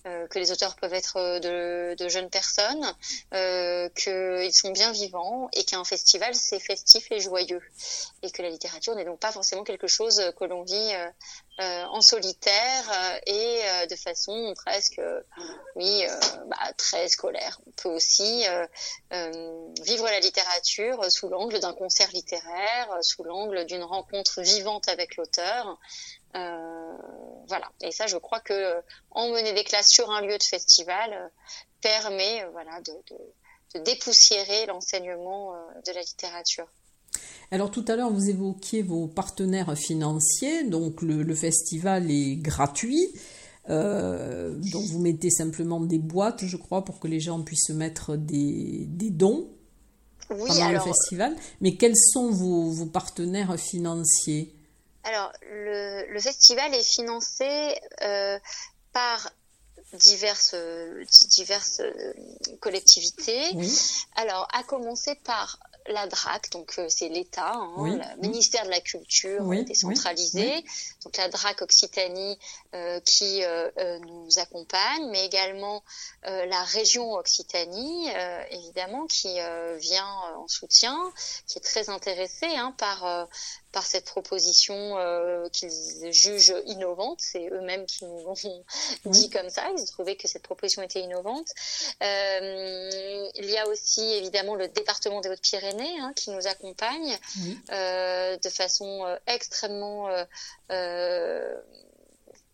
Euh, 0.06 0.26
que 0.28 0.38
les 0.38 0.52
auteurs 0.52 0.74
peuvent 0.76 0.94
être 0.94 1.38
de, 1.40 1.94
de 1.98 2.08
jeunes 2.08 2.30
personnes, 2.30 2.94
euh, 3.34 3.90
qu'ils 3.90 4.54
sont 4.54 4.70
bien 4.70 4.90
vivants 4.90 5.50
et 5.52 5.64
qu'un 5.64 5.84
festival 5.84 6.34
c'est 6.34 6.60
festif 6.60 7.12
et 7.12 7.20
joyeux 7.20 7.60
et 8.22 8.30
que 8.30 8.40
la 8.40 8.48
littérature 8.48 8.94
n'est 8.94 9.04
donc 9.04 9.20
pas 9.20 9.32
forcément 9.32 9.64
quelque 9.64 9.86
chose 9.86 10.32
que 10.38 10.44
l'on 10.46 10.62
vit 10.62 10.92
euh, 11.58 11.84
en 11.86 12.02
solitaire 12.02 12.84
euh, 12.90 13.18
et 13.24 13.60
euh, 13.64 13.86
de 13.86 13.96
façon 13.96 14.52
presque, 14.56 15.00
oui, 15.74 16.04
bah, 16.48 16.72
très 16.76 17.08
scolaire. 17.08 17.58
On 17.66 17.70
peut 17.70 17.88
aussi 17.88 18.44
vivre 19.80 20.04
la 20.04 20.20
littérature 20.20 21.10
sous 21.10 21.30
l'angle 21.30 21.58
d'un 21.60 21.72
concert 21.72 22.10
littéraire, 22.12 22.98
sous 23.00 23.24
l'angle 23.24 23.64
d'une 23.64 23.84
rencontre 23.84 24.42
vivante 24.42 24.88
avec 24.88 25.16
l'auteur. 25.16 25.78
voilà. 26.34 27.70
Et 27.80 27.90
ça, 27.90 28.06
je 28.06 28.18
crois 28.18 28.40
que 28.40 28.82
emmener 29.10 29.54
des 29.54 29.64
classes 29.64 29.88
sur 29.88 30.10
un 30.10 30.20
lieu 30.20 30.36
de 30.36 30.42
festival 30.42 31.32
permet, 31.80 32.44
voilà, 32.52 32.80
de, 32.82 32.92
de 33.74 33.78
dépoussiérer 33.80 34.66
l'enseignement 34.66 35.54
de 35.86 35.92
la 35.92 36.02
littérature. 36.02 36.68
Alors 37.50 37.70
tout 37.70 37.84
à 37.88 37.96
l'heure, 37.96 38.12
vous 38.12 38.28
évoquiez 38.28 38.82
vos 38.82 39.06
partenaires 39.06 39.76
financiers, 39.76 40.64
donc 40.64 41.02
le, 41.02 41.34
festival 41.34 42.10
est 42.10 42.36
gratuit. 42.36 43.08
Euh, 43.68 44.54
donc 44.54 44.84
vous 44.84 45.00
mettez 45.00 45.30
simplement 45.30 45.80
des 45.80 45.98
boîtes, 45.98 46.44
je 46.44 46.56
crois, 46.56 46.84
pour 46.84 47.00
que 47.00 47.08
les 47.08 47.20
gens 47.20 47.42
puissent 47.42 47.70
mettre 47.70 48.16
des, 48.16 48.86
dons 48.88 49.48
pendant 50.28 50.70
le 50.70 50.80
festival. 50.80 51.36
Mais 51.60 51.76
quels 51.76 51.96
sont 51.96 52.30
vos, 52.30 52.86
partenaires 52.86 53.58
financiers? 53.58 54.52
Alors 55.04 55.32
le, 55.48 56.18
festival 56.18 56.74
est 56.74 56.82
financé 56.82 57.46
euh, 58.02 58.38
par 58.92 59.30
diverses, 59.92 60.56
diverses 61.30 61.82
collectivités. 62.60 63.52
Alors, 64.16 64.48
à 64.52 64.62
commencer 64.64 65.14
par 65.24 65.60
la 65.88 66.06
DRAC, 66.06 66.50
donc 66.50 66.74
euh, 66.78 66.86
c'est 66.88 67.08
l'État, 67.08 67.52
hein, 67.54 67.74
le 67.76 68.20
ministère 68.20 68.64
de 68.64 68.70
la 68.70 68.80
Culture 68.80 69.44
décentralisé, 69.64 70.64
donc 71.04 71.16
la 71.16 71.28
DRAC 71.28 71.62
Occitanie 71.62 72.38
euh, 72.74 73.00
qui 73.00 73.42
euh, 73.44 73.98
nous 74.00 74.28
accompagne, 74.38 75.08
mais 75.10 75.24
également 75.26 75.82
la 76.22 76.62
région 76.64 77.14
Occitanie, 77.14 78.08
évidemment, 78.50 79.06
qui 79.06 79.38
vient 79.78 80.08
en 80.36 80.48
soutien, 80.48 80.96
qui 81.46 81.58
est 81.58 81.62
très 81.62 81.88
intéressée 81.88 82.46
hein, 82.46 82.74
par 82.76 83.28
par 83.76 83.84
cette 83.84 84.06
proposition 84.06 84.96
euh, 84.96 85.50
qu'ils 85.50 86.10
jugent 86.10 86.54
innovante. 86.64 87.18
C'est 87.20 87.46
eux-mêmes 87.52 87.84
qui 87.84 88.06
nous 88.06 88.26
ont 88.26 88.34
dit 89.04 89.28
comme 89.28 89.50
ça. 89.50 89.68
Ils 89.76 89.84
trouvaient 89.84 90.16
que 90.16 90.26
cette 90.26 90.44
proposition 90.44 90.80
était 90.80 91.00
innovante. 91.00 91.48
Euh, 92.02 93.28
il 93.34 93.50
y 93.50 93.58
a 93.58 93.68
aussi 93.68 94.00
évidemment 94.14 94.54
le 94.54 94.68
département 94.68 95.20
des 95.20 95.28
Hautes-Pyrénées 95.28 96.00
hein, 96.00 96.14
qui 96.16 96.30
nous 96.30 96.46
accompagne 96.46 97.18
euh, 97.70 98.38
de 98.38 98.48
façon 98.48 99.04
extrêmement 99.26 100.08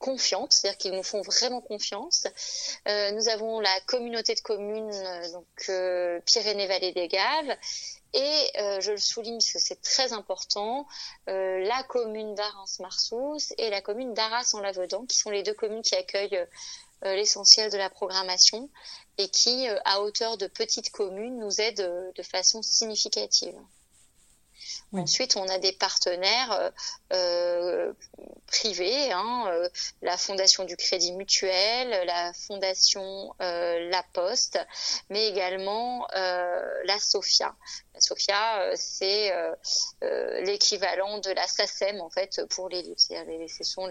confiante, 0.01 0.53
c'est-à-dire 0.53 0.79
qu'ils 0.79 0.95
nous 0.95 1.05
font 1.05 1.23
vraiment 1.23 1.61
confiance. 1.61 2.27
nous 2.87 3.29
avons 3.29 3.61
la 3.61 3.81
communauté 3.87 4.35
de 4.35 4.41
communes, 4.41 4.91
donc 5.33 6.25
Pyrénées-Vallée 6.25 6.91
des 6.91 7.07
Gaves, 7.07 7.57
et 8.15 8.51
euh, 8.59 8.81
je 8.81 8.93
le 8.93 8.99
souligne 8.99 9.39
parce 9.39 9.53
que 9.53 9.59
c'est 9.59 9.81
très 9.81 10.13
important, 10.13 10.87
euh, 11.29 11.61
la 11.61 11.83
commune 11.85 12.35
d'Arras-Marsous 12.35 13.55
et 13.59 13.71
la 13.71 13.81
commune 13.81 14.13
d'Arras-en-Lavedan, 14.13 15.07
qui 15.07 15.17
sont 15.17 15.31
les 15.31 15.43
deux 15.43 15.55
communes 15.55 15.83
qui 15.83 15.95
accueillent 15.95 16.47
euh, 17.05 17.15
l'essentiel 17.15 17.71
de 17.71 17.79
la 17.79 17.91
programmation 17.91 18.69
et 19.19 19.29
qui, 19.29 19.67
à 19.85 20.03
hauteur 20.03 20.37
de 20.37 20.47
petites 20.47 20.91
communes, 20.91 21.39
nous 21.39 21.61
aident 21.61 22.13
de 22.15 22.23
façon 22.23 22.63
significative. 22.63 23.59
Ensuite, 24.93 25.37
on 25.37 25.49
a 25.49 25.59
des 25.59 25.73
partenaires 25.73 26.53
euh, 26.53 26.71
euh 27.13 27.93
privés, 28.47 29.11
hein, 29.11 29.47
euh, 29.49 29.69
la 30.03 30.19
Fondation 30.19 30.65
du 30.65 30.77
Crédit 30.77 31.13
Mutuel, 31.13 31.89
la 32.07 32.35
Fondation 32.35 33.35
euh, 33.41 33.89
La 33.89 34.03
Poste, 34.13 34.59
mais 35.09 35.27
également 35.29 36.07
la 36.13 36.99
SOFIA. 36.99 37.55
La 37.95 38.01
SOFIA, 38.01 38.73
c'est 38.77 39.33
l'équivalent 40.43 41.19
de 41.19 41.31
la 41.31 41.47
SACEM 41.47 42.01
en 42.03 42.11
fait 42.11 42.45
pour 42.51 42.69
les 42.69 42.83
livres. 42.83 42.99
ce 42.99 43.65
sont 43.65 43.87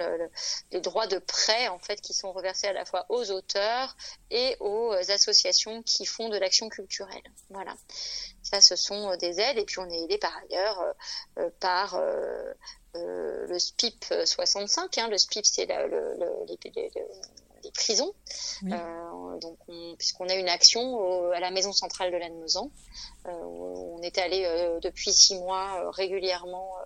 les 0.71 0.81
droits 0.81 1.07
de 1.07 1.17
prêt 1.17 1.67
en 1.69 1.79
fait 1.79 1.99
qui 2.01 2.13
sont 2.13 2.31
reversés 2.31 2.67
à 2.67 2.73
la 2.73 2.85
fois 2.85 3.05
aux 3.09 3.31
auteurs 3.31 3.95
et 4.29 4.57
aux 4.59 4.93
associations 4.93 5.81
qui 5.81 6.05
font 6.05 6.29
de 6.29 6.37
l'action 6.37 6.69
culturelle. 6.69 7.23
Voilà. 7.49 7.75
Ça, 8.43 8.61
ce 8.61 8.75
sont 8.75 9.09
euh, 9.09 9.17
des 9.17 9.39
aides. 9.39 9.57
Et 9.57 9.65
puis, 9.65 9.79
on 9.79 9.89
est 9.89 10.03
aidé 10.03 10.17
par 10.17 10.35
ailleurs 10.43 10.79
euh, 10.79 10.93
euh, 11.39 11.49
par 11.59 12.01
le 12.93 13.59
SPIP 13.59 14.05
65. 14.25 14.97
Hein. 14.97 15.07
Le 15.09 15.17
SPIP, 15.17 15.45
c'est 15.45 15.65
le, 15.65 16.17
les, 16.47 17.71
prisons. 17.73 18.13
donc, 18.63 19.57
puisqu'on 19.97 20.27
a 20.27 20.33
une 20.33 20.49
action 20.49 21.31
à 21.31 21.39
la 21.39 21.51
maison 21.51 21.71
centrale 21.71 22.11
de 22.11 22.17
Lannemezan, 22.17 22.69
où 23.25 23.97
on 23.97 24.01
est 24.01 24.17
allé 24.17 24.43
depuis 24.81 25.13
six 25.13 25.35
mois 25.35 25.89
régulièrement 25.91 26.75
euh, 26.79 26.85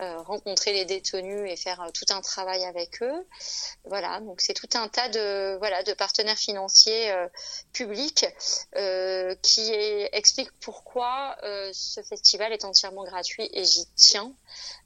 rencontrer 0.00 0.72
les 0.72 0.84
détenus 0.84 1.50
et 1.50 1.56
faire 1.56 1.80
euh, 1.80 1.90
tout 1.90 2.06
un 2.10 2.20
travail 2.20 2.64
avec 2.64 3.02
eux. 3.02 3.26
Voilà, 3.84 4.20
donc 4.20 4.40
c'est 4.40 4.54
tout 4.54 4.68
un 4.74 4.88
tas 4.88 5.08
de 5.08 5.56
voilà 5.58 5.82
de 5.82 5.92
partenaires 5.92 6.36
financiers 6.36 7.10
euh, 7.12 7.28
publics 7.72 8.26
qui 9.42 9.72
expliquent 10.12 10.52
pourquoi 10.60 11.36
ce 11.72 12.02
festival 12.02 12.52
est 12.52 12.64
entièrement 12.64 13.04
gratuit 13.04 13.48
et 13.52 13.64
j'y 13.64 13.86
tiens. 13.94 14.32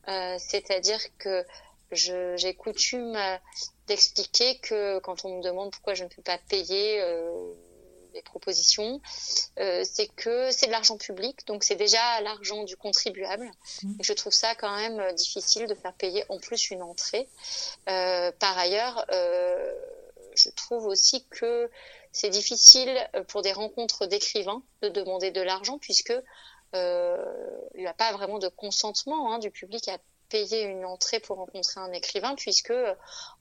C'est-à-dire 0.07 1.01
que 1.19 1.45
j'ai 1.93 2.55
coutume 2.55 3.17
d'expliquer 3.87 4.59
que 4.59 4.99
quand 5.01 5.25
on 5.25 5.39
me 5.39 5.43
demande 5.43 5.71
pourquoi 5.73 5.95
je 5.95 6.05
ne 6.05 6.09
peux 6.09 6.23
pas 6.23 6.39
payer 6.49 7.03
propositions, 8.23 9.01
euh, 9.59 9.85
c'est 9.85 10.09
que 10.09 10.51
c'est 10.51 10.67
de 10.67 10.73
l'argent 10.73 10.97
public, 10.97 11.47
donc 11.47 11.65
c'est 11.65 11.77
déjà 11.77 12.21
l'argent 12.23 12.65
du 12.65 12.77
contribuable. 12.77 13.51
Mmh. 13.83 14.01
Et 14.01 14.03
je 14.03 14.13
trouve 14.13 14.33
ça 14.33 14.55
quand 14.55 14.75
même 14.77 15.01
euh, 15.01 15.13
difficile 15.13 15.67
de 15.67 15.75
faire 15.75 15.93
payer 15.95 16.25
en 16.29 16.39
plus 16.39 16.71
une 16.71 16.83
entrée. 16.83 17.29
Euh, 17.89 18.33
par 18.39 18.57
ailleurs, 18.59 19.05
je 20.35 20.51
trouve 20.51 20.87
aussi 20.87 21.25
que 21.31 21.71
c'est 22.13 22.31
difficile 22.31 22.97
pour 23.29 23.43
des 23.43 23.53
rencontres 23.53 24.07
d'écrivains 24.07 24.63
de 24.83 24.89
demander 24.89 25.31
de 25.31 25.41
l'argent 25.41 25.79
puisque 25.79 26.15
il 26.75 27.81
n'y 27.81 27.87
a 27.87 27.95
pas 27.95 28.13
vraiment 28.13 28.39
de 28.39 28.49
consentement 28.49 29.33
hein, 29.33 29.39
du 29.39 29.51
public 29.51 29.89
à 29.89 29.99
payer 30.29 30.63
une 30.63 30.85
entrée 30.85 31.21
pour 31.21 31.37
rencontrer 31.37 31.81
un 31.81 31.93
écrivain, 31.93 32.35
puisque 32.35 32.73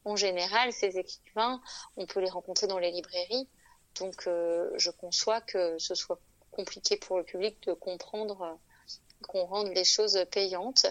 en 0.05 0.15
général, 0.15 0.71
ces 0.71 0.97
écrivains, 0.97 1.61
on 1.97 2.05
peut 2.05 2.19
les 2.19 2.29
rencontrer 2.29 2.67
dans 2.67 2.79
les 2.79 2.91
librairies, 2.91 3.47
donc, 3.99 4.27
euh, 4.27 4.69
je 4.75 4.91
conçois 4.91 5.41
que 5.41 5.77
ce 5.77 5.95
soit 5.95 6.19
compliqué 6.51 6.97
pour 6.97 7.17
le 7.17 7.23
public 7.23 7.57
de 7.67 7.73
comprendre 7.73 8.41
euh, 8.41 8.53
qu'on 9.27 9.45
rende 9.45 9.67
les 9.69 9.83
choses 9.83 10.19
payantes. 10.31 10.85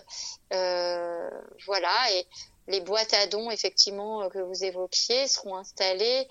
Euh, 0.53 1.31
voilà, 1.67 1.95
et 2.13 2.27
les 2.69 2.81
boîtes 2.81 3.15
à 3.15 3.27
dons, 3.27 3.51
effectivement, 3.51 4.29
que 4.29 4.39
vous 4.39 4.65
évoquiez, 4.65 5.29
seront 5.29 5.57
installées 5.57 6.29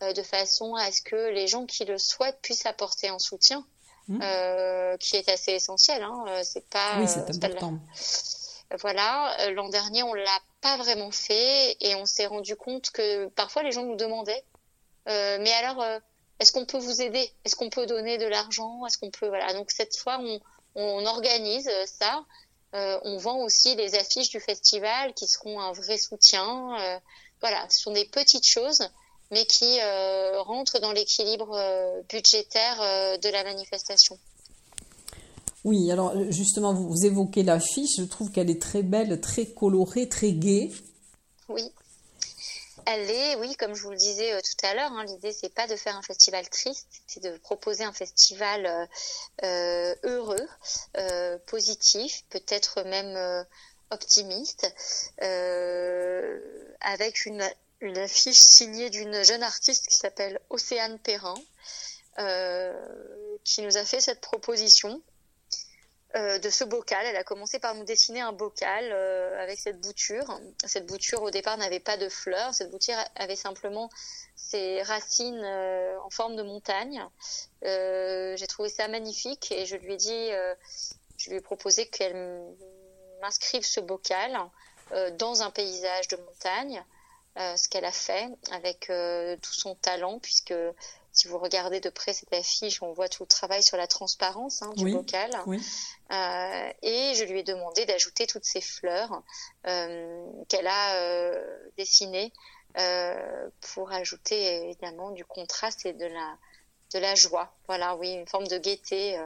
de 0.00 0.22
façon 0.22 0.74
à 0.74 0.90
ce 0.90 1.00
que 1.00 1.30
les 1.30 1.46
gens 1.46 1.64
qui 1.64 1.84
le 1.84 1.96
souhaitent 1.96 2.40
puissent 2.42 2.66
apporter 2.66 3.08
un 3.08 3.20
soutien, 3.20 3.64
mmh. 4.08 4.18
qui 4.98 5.16
est 5.16 5.28
assez 5.28 5.52
essentiel. 5.52 6.02
Hein. 6.02 6.42
C'est 6.42 6.68
pas. 6.68 6.98
Oui, 6.98 7.06
c'est 7.06 7.44
important. 7.44 7.78
Voilà, 8.80 9.50
l'an 9.50 9.68
dernier, 9.68 10.02
on 10.02 10.14
l'a 10.14 10.40
pas 10.60 10.76
vraiment 10.76 11.10
fait 11.10 11.76
et 11.80 11.94
on 11.94 12.04
s'est 12.04 12.26
rendu 12.26 12.56
compte 12.56 12.90
que 12.90 13.26
parfois 13.28 13.62
les 13.62 13.70
gens 13.70 13.84
nous 13.84 13.96
demandaient, 13.96 14.44
mais 15.06 15.52
alors 15.52 15.84
est-ce 16.38 16.52
qu'on 16.52 16.66
peut 16.66 16.78
vous 16.78 17.00
aider? 17.00 17.30
Est-ce 17.44 17.56
qu'on 17.56 17.70
peut 17.70 17.86
donner 17.86 18.18
de 18.18 18.26
l'argent? 18.26 18.84
Est-ce 18.86 18.98
qu'on 18.98 19.10
peut 19.10 19.28
voilà 19.28 19.52
Donc 19.54 19.70
cette 19.70 19.96
fois, 19.96 20.20
on, 20.74 21.06
organise 21.06 21.70
ça. 21.86 22.24
Euh, 22.74 22.98
on 23.04 23.18
vend 23.18 23.38
aussi 23.44 23.74
les 23.76 23.94
affiches 23.94 24.30
du 24.30 24.40
festival 24.40 25.12
qui 25.14 25.26
seront 25.26 25.60
un 25.60 25.72
vrai 25.72 25.98
soutien. 25.98 26.74
Euh, 26.80 26.98
voilà, 27.40 27.66
ce 27.68 27.80
sont 27.80 27.92
des 27.92 28.06
petites 28.06 28.46
choses, 28.46 28.82
mais 29.30 29.44
qui 29.44 29.78
euh, 29.80 30.40
rentrent 30.42 30.80
dans 30.80 30.92
l'équilibre 30.92 31.56
budgétaire 32.08 33.18
de 33.18 33.28
la 33.28 33.44
manifestation. 33.44 34.18
Oui, 35.64 35.92
alors 35.92 36.12
justement, 36.30 36.74
vous, 36.74 36.88
vous 36.88 37.06
évoquez 37.06 37.44
l'affiche, 37.44 37.98
je 37.98 38.04
trouve 38.04 38.32
qu'elle 38.32 38.50
est 38.50 38.60
très 38.60 38.82
belle, 38.82 39.20
très 39.20 39.46
colorée, 39.46 40.08
très 40.08 40.32
gaie. 40.32 40.70
Oui. 41.48 41.70
Elle 42.84 43.10
est, 43.10 43.36
oui, 43.36 43.54
comme 43.56 43.74
je 43.74 43.82
vous 43.82 43.90
le 43.90 43.96
disais 43.96 44.32
euh, 44.32 44.40
tout 44.40 44.66
à 44.66 44.74
l'heure, 44.74 44.92
hein, 44.92 45.04
l'idée 45.04 45.32
c'est 45.32 45.54
pas 45.54 45.66
de 45.66 45.76
faire 45.76 45.96
un 45.96 46.02
festival 46.02 46.48
triste, 46.48 46.88
c'est 47.06 47.22
de 47.22 47.36
proposer 47.38 47.84
un 47.84 47.92
festival 47.92 48.66
euh, 48.66 48.86
euh, 49.44 49.94
heureux, 50.02 50.48
positif, 51.46 52.24
peut-être 52.30 52.82
même 52.82 53.46
optimiste, 53.90 54.72
avec 56.80 57.26
une, 57.26 57.44
une, 57.80 57.98
affiche 57.98 58.40
signée 58.40 58.90
d'une 58.90 59.22
jeune 59.22 59.42
artiste 59.42 59.88
qui 59.88 59.96
s'appelle 59.96 60.40
Océane 60.50 60.98
Perrin, 60.98 61.34
qui 63.44 63.62
nous 63.62 63.76
a 63.76 63.84
fait 63.84 64.00
cette 64.00 64.20
proposition 64.20 65.00
euh, 66.14 66.38
de 66.38 66.50
ce 66.50 66.64
bocal. 66.64 67.06
Elle 67.06 67.16
a 67.16 67.24
commencé 67.24 67.58
par 67.58 67.74
nous 67.74 67.84
dessiner 67.84 68.20
un 68.20 68.32
bocal 68.32 68.90
euh, 68.92 69.42
avec 69.42 69.58
cette 69.58 69.80
bouture. 69.80 70.38
Cette 70.62 70.84
bouture 70.84 71.22
au 71.22 71.30
départ 71.30 71.56
n'avait 71.56 71.80
pas 71.80 71.96
de 71.96 72.10
fleurs. 72.10 72.52
Cette 72.52 72.70
bouture 72.70 72.96
avait 73.16 73.36
simplement 73.36 73.88
ses 74.36 74.82
racines 74.82 75.42
euh, 75.42 75.98
en 76.04 76.10
forme 76.10 76.36
de 76.36 76.42
montagne. 76.42 77.02
J'ai 77.62 78.46
trouvé 78.46 78.68
ça 78.68 78.88
magnifique 78.88 79.52
et 79.52 79.64
je 79.64 79.76
lui 79.76 79.94
ai 79.94 79.96
dit, 79.96 80.30
je 81.16 81.30
lui 81.30 81.36
ai 81.36 81.40
proposé 81.40 81.86
qu'elle 81.86 82.42
m'inscrive 83.22 83.64
ce 83.64 83.80
bocal 83.80 84.36
dans 85.16 85.42
un 85.42 85.50
paysage 85.50 86.08
de 86.08 86.16
montagne. 86.16 86.84
ce 87.36 87.68
qu'elle 87.68 87.84
a 87.84 87.92
fait 87.92 88.28
avec 88.50 88.92
tout 89.40 89.52
son 89.52 89.76
talent 89.76 90.18
puisque 90.18 90.54
si 91.12 91.28
vous 91.28 91.38
regardez 91.38 91.80
de 91.80 91.90
près 91.90 92.14
cette 92.14 92.32
affiche, 92.32 92.82
on 92.82 92.92
voit 92.92 93.08
tout 93.08 93.22
le 93.22 93.26
travail 93.26 93.62
sur 93.62 93.76
la 93.76 93.86
transparence 93.86 94.62
hein, 94.62 94.72
du 94.76 94.90
bocal. 94.90 95.30
Euh, 95.46 96.72
et 96.82 97.14
je 97.14 97.24
lui 97.24 97.40
ai 97.40 97.42
demandé 97.42 97.84
d'ajouter 97.84 98.26
toutes 98.26 98.46
ces 98.46 98.62
fleurs 98.62 99.22
euh, 99.66 100.26
qu'elle 100.48 100.66
a 100.66 100.94
euh, 100.96 101.68
dessinées 101.76 102.32
pour 103.60 103.92
ajouter 103.92 104.64
évidemment 104.64 105.10
du 105.10 105.26
contraste 105.26 105.84
et 105.84 105.92
de 105.92 106.06
la, 106.06 106.38
de 106.94 106.98
la 106.98 107.14
joie. 107.14 107.54
Voilà, 107.66 107.94
oui, 107.96 108.10
une 108.12 108.26
forme 108.26 108.46
de 108.46 108.56
gaieté 108.56 109.20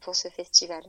pour 0.00 0.16
ce 0.16 0.28
festival. 0.28 0.82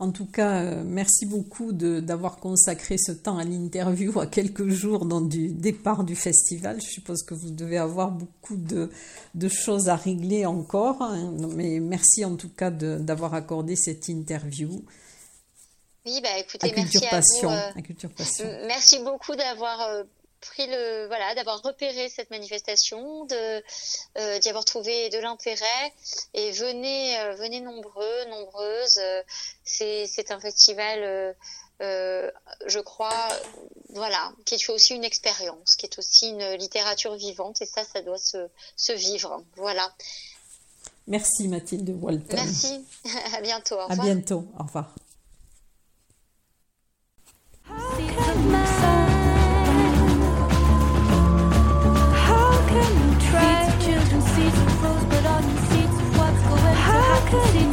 En 0.00 0.12
tout 0.12 0.24
cas, 0.24 0.62
euh, 0.62 0.82
merci 0.82 1.26
beaucoup 1.26 1.72
d'avoir 1.72 2.38
consacré 2.38 2.96
ce 2.96 3.12
temps 3.12 3.36
à 3.36 3.44
l'interview 3.44 4.18
à 4.18 4.26
quelques 4.26 4.68
jours 4.68 5.04
dans 5.04 5.20
du 5.20 5.48
départ 5.48 6.04
du 6.04 6.16
festival. 6.16 6.80
Je 6.80 6.86
suppose 6.88 7.22
que 7.22 7.34
vous 7.34 7.50
devez 7.50 7.76
avoir 7.76 8.10
beaucoup 8.10 8.56
de, 8.56 8.90
de 9.34 9.48
choses 9.48 9.90
à 9.90 9.96
régler 9.96 10.46
encore, 10.46 11.02
hein. 11.02 11.34
mais 11.54 11.80
merci 11.80 12.24
en 12.24 12.36
tout 12.36 12.48
cas 12.48 12.70
d'avoir 12.70 13.34
accordé 13.34 13.76
cette 13.76 14.08
interview. 14.08 14.70
Oui, 16.06 16.18
bah 16.22 16.38
écoutez, 16.38 16.72
merci 16.74 17.06
à 17.06 17.20
vous. 17.20 17.78
à 17.78 17.82
Culture 17.82 18.10
Passion. 18.10 18.46
Merci 18.66 19.00
beaucoup 19.04 19.36
d'avoir 19.36 20.04
pris 20.40 20.66
le 20.66 21.06
voilà 21.06 21.34
d'avoir 21.34 21.62
repéré 21.62 22.08
cette 22.08 22.30
manifestation 22.30 23.24
de 23.26 23.62
euh, 24.18 24.38
d'y 24.38 24.48
avoir 24.48 24.64
trouvé 24.64 25.08
de 25.10 25.18
l'intérêt. 25.18 25.92
Et 26.34 26.50
venez 26.52 27.18
euh, 27.20 27.34
venez 27.34 27.60
nombreux 27.60 28.24
nombreuses. 28.30 28.98
Euh, 28.98 29.22
c'est 29.64 30.06
c'est 30.06 30.30
un 30.30 30.40
festival 30.40 31.36
je 31.80 32.78
crois 32.80 33.28
voilà 33.88 34.32
qui 34.44 34.56
est 34.56 34.68
aussi 34.68 34.94
une 34.94 35.04
expérience 35.04 35.76
qui 35.76 35.86
est 35.86 35.98
aussi 35.98 36.28
une 36.28 36.54
littérature 36.54 37.14
vivante. 37.14 37.62
Et 37.62 37.66
ça 37.66 37.84
ça 37.84 38.02
doit 38.02 38.18
se 38.18 38.48
se 38.76 38.92
vivre. 38.92 39.44
Voilà. 39.56 39.92
Merci 41.06 41.48
Mathilde 41.48 41.90
Walton. 42.00 42.36
Merci. 42.36 42.84
À 43.34 43.40
bientôt. 43.42 43.78
À 43.78 43.96
bientôt. 43.96 44.44
Au 44.58 44.64
revoir 44.64 44.94
consider 57.30 57.69